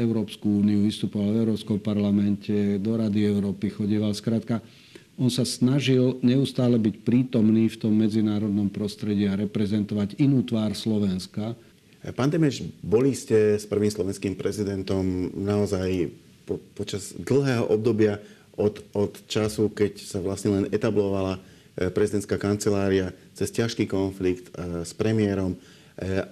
Európsku 0.00 0.64
úniu, 0.64 0.80
vystupoval 0.88 1.28
v 1.36 1.40
Európskom 1.44 1.76
parlamente, 1.76 2.80
do 2.80 2.96
Rady 2.96 3.28
Európy 3.28 3.68
chodieval. 3.68 4.16
Skrátka, 4.16 4.64
on 5.20 5.28
sa 5.28 5.44
snažil 5.44 6.16
neustále 6.24 6.80
byť 6.80 7.04
prítomný 7.04 7.68
v 7.68 7.76
tom 7.76 7.92
medzinárodnom 7.92 8.72
prostredí 8.72 9.28
a 9.28 9.36
reprezentovať 9.36 10.16
inú 10.24 10.40
tvár 10.40 10.72
Slovenska. 10.72 11.52
Pán 12.14 12.30
Demeš, 12.30 12.62
boli 12.80 13.12
ste 13.12 13.58
s 13.58 13.66
prvým 13.66 13.90
slovenským 13.90 14.38
prezidentom 14.38 15.34
naozaj 15.34 16.14
po, 16.46 16.56
počas 16.72 17.12
dlhého 17.18 17.68
obdobia 17.68 18.22
od, 18.56 18.80
od 18.96 19.12
času, 19.28 19.68
keď 19.70 19.92
sa 20.00 20.18
vlastne 20.22 20.54
len 20.54 20.64
etablovala 20.72 21.36
e, 21.36 21.40
prezidentská 21.92 22.40
kancelária 22.40 23.12
cez 23.36 23.52
ťažký 23.52 23.90
konflikt 23.90 24.48
e, 24.54 24.82
s 24.86 24.94
premiérom 24.96 25.54
e, 25.54 25.58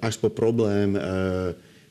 až 0.00 0.22
po 0.22 0.32
problém 0.32 0.94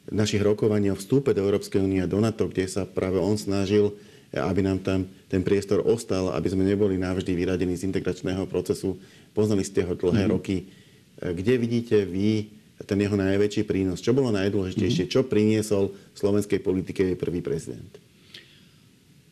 našich 0.05 0.41
rokovaní 0.45 0.93
o 0.93 0.99
vstúpe 0.99 1.33
do 1.33 1.41
Európskej 1.41 1.81
únie 1.81 1.97
a 1.97 2.09
do 2.09 2.21
NATO, 2.21 2.45
kde 2.45 2.69
sa 2.69 2.86
práve 2.86 3.17
on 3.17 3.41
snažil, 3.41 3.89
aby 4.29 4.61
nám 4.61 4.86
tam 4.86 5.09
ten 5.25 5.41
priestor 5.41 5.81
ostal, 5.81 6.29
aby 6.29 6.45
sme 6.45 6.61
neboli 6.61 6.93
navždy 7.01 7.33
vyradení 7.33 7.73
z 7.73 7.89
integračného 7.89 8.45
procesu. 8.45 9.01
Poznali 9.33 9.65
ste 9.65 9.81
ho 9.81 9.97
dlhé 9.97 10.29
mm-hmm. 10.29 10.36
roky. 10.38 10.69
Kde 11.17 11.53
vidíte 11.57 12.05
vy 12.05 12.55
ten 12.84 12.99
jeho 12.99 13.15
najväčší 13.15 13.63
prínos? 13.63 14.03
Čo 14.03 14.11
bolo 14.11 14.36
najdôležitejšie? 14.36 15.07
Mm-hmm. 15.07 15.15
Čo 15.15 15.30
priniesol 15.32 15.95
slovenskej 16.11 16.59
politike 16.59 17.07
jej 17.07 17.15
prvý 17.15 17.39
prezident? 17.39 17.88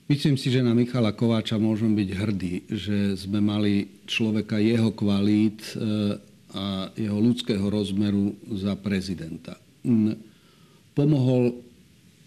Myslím 0.07 0.35
si, 0.35 0.51
že 0.51 0.63
na 0.63 0.75
Michala 0.75 1.15
Kováča 1.15 1.55
môžeme 1.55 1.95
byť 1.99 2.09
hrdí, 2.11 2.55
že 2.67 2.97
sme 3.15 3.39
mali 3.39 4.03
človeka 4.03 4.59
jeho 4.59 4.91
kvalít 4.91 5.63
e, 5.73 6.19
a 6.53 6.91
jeho 6.93 7.17
ľudského 7.17 7.65
rozmeru 7.65 8.35
za 8.51 8.77
prezidenta. 8.77 9.57
Pomohol 10.93 11.57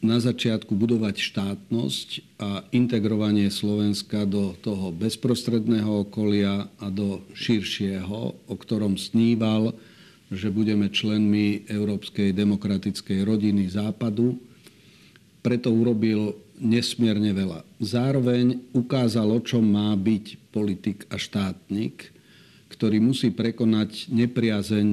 na 0.02 0.18
začiatku 0.18 0.74
budovať 0.76 1.16
štátnosť 1.18 2.08
a 2.42 2.50
integrovanie 2.74 3.48
Slovenska 3.48 4.28
do 4.28 4.54
toho 4.60 4.92
bezprostredného 4.92 6.06
okolia 6.06 6.68
a 6.82 6.86
do 6.90 7.22
širšieho, 7.32 8.20
o 8.34 8.54
ktorom 8.58 8.98
sníval, 9.00 9.72
že 10.30 10.50
budeme 10.50 10.90
členmi 10.90 11.66
Európskej 11.70 12.34
demokratickej 12.34 13.22
rodiny 13.22 13.70
Západu. 13.70 14.34
Preto 15.38 15.70
urobil 15.70 16.34
nesmierne 16.58 17.30
veľa. 17.30 17.62
Zároveň 17.78 18.58
ukázal, 18.74 19.28
o 19.30 19.40
čom 19.44 19.62
má 19.62 19.94
byť 19.94 20.50
politik 20.50 21.06
a 21.12 21.20
štátnik, 21.20 22.10
ktorý 22.72 22.98
musí 22.98 23.30
prekonať 23.30 24.10
nepriazeň 24.10 24.88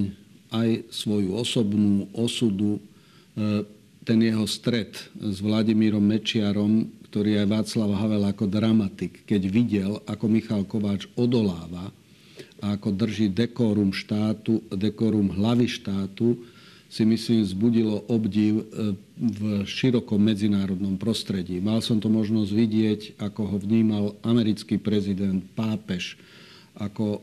aj 0.54 0.70
svoju 0.94 1.34
osobnú 1.34 2.06
osudu, 2.14 2.78
e, 2.78 2.82
ten 4.06 4.20
jeho 4.22 4.46
stret 4.46 4.94
s 5.18 5.42
Vladimírom 5.42 6.04
Mečiarom, 6.04 6.86
ktorý 7.10 7.42
aj 7.42 7.48
Václav 7.50 7.90
Havel 7.98 8.24
ako 8.30 8.46
dramatik, 8.46 9.26
keď 9.26 9.42
videl, 9.50 9.92
ako 10.06 10.26
Michal 10.30 10.68
Kováč 10.68 11.10
odoláva 11.18 11.90
ako 12.64 12.96
drží 12.96 13.28
dekorum 13.28 13.92
štátu, 13.92 14.64
dekorum 14.72 15.36
hlavy 15.36 15.68
štátu, 15.68 16.40
si 16.94 17.04
myslím, 17.10 17.42
zbudilo 17.42 18.06
obdiv 18.06 18.62
e, 18.62 18.94
v 19.18 19.66
širokom 19.66 20.22
medzinárodnom 20.22 20.94
prostredí. 21.02 21.58
Mal 21.58 21.82
som 21.82 21.98
to 21.98 22.06
možnosť 22.06 22.52
vidieť, 22.54 23.02
ako 23.18 23.42
ho 23.50 23.58
vnímal 23.58 24.06
americký 24.22 24.78
prezident, 24.78 25.42
pápež, 25.58 26.22
ako 26.78 27.18
e, 27.18 27.20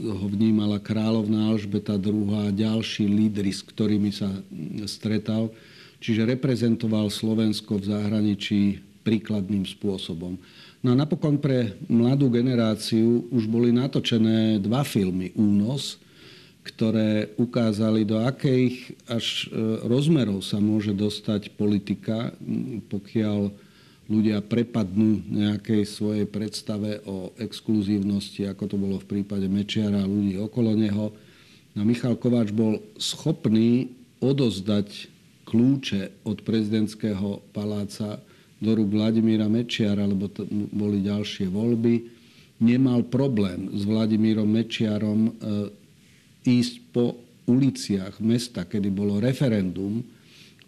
ho 0.00 0.26
vnímala 0.32 0.80
kráľovná 0.80 1.52
Alžbeta 1.52 2.00
II 2.00 2.48
a 2.48 2.56
ďalší 2.56 3.04
lídry, 3.04 3.52
s 3.52 3.60
ktorými 3.60 4.16
sa 4.16 4.32
stretal. 4.88 5.52
Čiže 6.00 6.32
reprezentoval 6.32 7.12
Slovensko 7.12 7.78
v 7.78 7.92
zahraničí 7.92 8.60
príkladným 9.04 9.68
spôsobom. 9.68 10.40
No 10.82 10.90
a 10.90 10.98
napokon 10.98 11.38
pre 11.38 11.78
mladú 11.86 12.26
generáciu 12.26 13.30
už 13.30 13.46
boli 13.46 13.70
natočené 13.70 14.58
dva 14.58 14.82
filmy. 14.82 15.30
Únos, 15.38 16.02
ktoré 16.66 17.30
ukázali, 17.38 18.02
do 18.02 18.18
akých 18.18 18.98
až 19.06 19.46
e, 19.46 19.78
rozmerov 19.86 20.42
sa 20.42 20.58
môže 20.58 20.90
dostať 20.90 21.54
politika, 21.54 22.34
pokiaľ 22.90 23.54
ľudia 24.10 24.42
prepadnú 24.42 25.22
nejakej 25.30 25.86
svojej 25.86 26.26
predstave 26.26 26.98
o 27.06 27.30
exkluzívnosti, 27.38 28.42
ako 28.50 28.64
to 28.66 28.74
bolo 28.74 28.98
v 28.98 29.06
prípade 29.06 29.46
Mečiara 29.46 30.02
a 30.02 30.10
ľudí 30.10 30.34
okolo 30.42 30.74
neho. 30.74 31.14
A 31.78 31.86
Michal 31.86 32.18
Kováč 32.18 32.50
bol 32.50 32.82
schopný 32.98 33.94
odozdať 34.18 35.06
kľúče 35.46 36.26
od 36.26 36.42
prezidentského 36.42 37.38
paláca 37.54 38.18
rúk 38.70 38.94
Vladimíra 38.94 39.50
Mečiara, 39.50 40.06
lebo 40.06 40.30
to 40.30 40.46
boli 40.70 41.02
ďalšie 41.02 41.50
voľby. 41.50 42.06
Nemal 42.62 43.02
problém 43.10 43.74
s 43.74 43.82
Vladimírom 43.82 44.46
Mečiarom 44.46 45.20
e, 45.26 45.32
ísť 46.46 46.74
po 46.94 47.18
uliciach 47.50 48.22
mesta, 48.22 48.62
kedy 48.62 48.86
bolo 48.94 49.18
referendum 49.18 49.98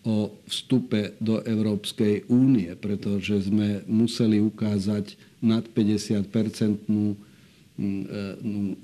o 0.05 0.35
vstupe 0.51 1.17
do 1.23 1.41
Európskej 1.41 2.29
únie, 2.29 2.75
pretože 2.77 3.49
sme 3.49 3.87
museli 3.89 4.43
ukázať 4.43 5.17
nad 5.41 5.65
50-percentnú 5.65 7.15
mm, 7.15 7.23
e, 7.79 8.05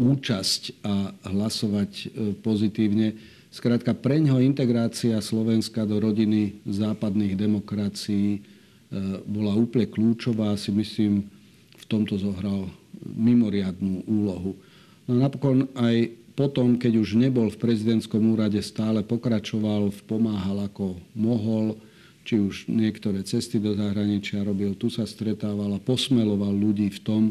účasť 0.01 0.63
a 0.81 1.13
hlasovať 1.29 1.91
e, 1.93 2.07
pozitívne. 2.41 3.19
Skrátka, 3.51 3.93
preňho 3.93 4.39
integrácia 4.41 5.19
Slovenska 5.21 5.83
do 5.83 5.99
rodiny 5.99 6.63
západných 6.65 7.35
demokracií 7.35 8.41
bola 9.27 9.55
úplne 9.55 9.87
kľúčová 9.87 10.55
a 10.55 10.61
si 10.61 10.75
myslím, 10.75 11.27
v 11.79 11.85
tomto 11.87 12.19
zohral 12.19 12.69
mimoriadnú 13.01 14.05
úlohu. 14.05 14.59
No 15.09 15.17
napokon 15.17 15.71
aj 15.79 16.13
potom, 16.35 16.79
keď 16.81 17.03
už 17.03 17.19
nebol 17.19 17.51
v 17.51 17.61
prezidentskom 17.61 18.33
úrade, 18.33 18.59
stále 18.65 19.05
pokračoval, 19.05 19.93
pomáhal 20.09 20.71
ako 20.71 20.97
mohol, 21.13 21.77
či 22.25 22.39
už 22.41 22.71
niektoré 22.71 23.25
cesty 23.27 23.59
do 23.59 23.75
zahraničia 23.75 24.45
robil, 24.45 24.77
tu 24.77 24.93
sa 24.93 25.05
stretával 25.09 25.75
a 25.77 25.83
posmeloval 25.83 26.53
ľudí 26.53 26.93
v 26.95 27.01
tom, 27.03 27.23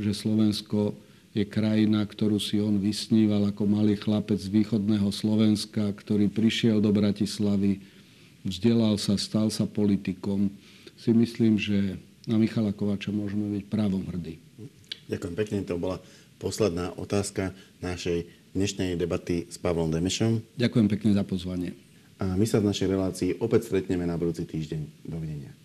že 0.00 0.14
Slovensko 0.14 0.96
je 1.30 1.46
krajina, 1.46 2.02
ktorú 2.02 2.42
si 2.42 2.58
on 2.58 2.80
vysníval 2.82 3.50
ako 3.50 3.62
malý 3.68 3.94
chlapec 3.94 4.38
z 4.40 4.50
východného 4.50 5.08
Slovenska, 5.14 5.92
ktorý 5.94 6.26
prišiel 6.26 6.82
do 6.82 6.90
Bratislavy, 6.90 7.78
vzdelal 8.42 8.98
sa, 8.98 9.14
stal 9.20 9.52
sa 9.52 9.68
politikom. 9.68 10.50
Si 11.00 11.16
myslím, 11.16 11.56
že 11.56 11.96
na 12.28 12.36
Michala 12.36 12.76
Kovača 12.76 13.08
môžeme 13.08 13.48
byť 13.56 13.64
právom 13.72 14.04
hrdí. 14.04 14.36
Ďakujem 15.08 15.32
pekne, 15.32 15.64
to 15.64 15.80
bola 15.80 15.96
posledná 16.36 16.92
otázka 16.92 17.56
našej 17.80 18.28
dnešnej 18.52 19.00
debaty 19.00 19.48
s 19.48 19.56
Pavlom 19.56 19.88
Demešom. 19.88 20.44
Ďakujem 20.60 20.92
pekne 20.92 21.16
za 21.16 21.24
pozvanie. 21.24 21.72
A 22.20 22.36
my 22.36 22.44
sa 22.44 22.60
v 22.60 22.68
našej 22.68 22.88
relácii 22.92 23.30
opäť 23.40 23.72
stretneme 23.72 24.04
na 24.04 24.20
budúci 24.20 24.44
týždeň. 24.44 25.08
Dovidenia. 25.08 25.56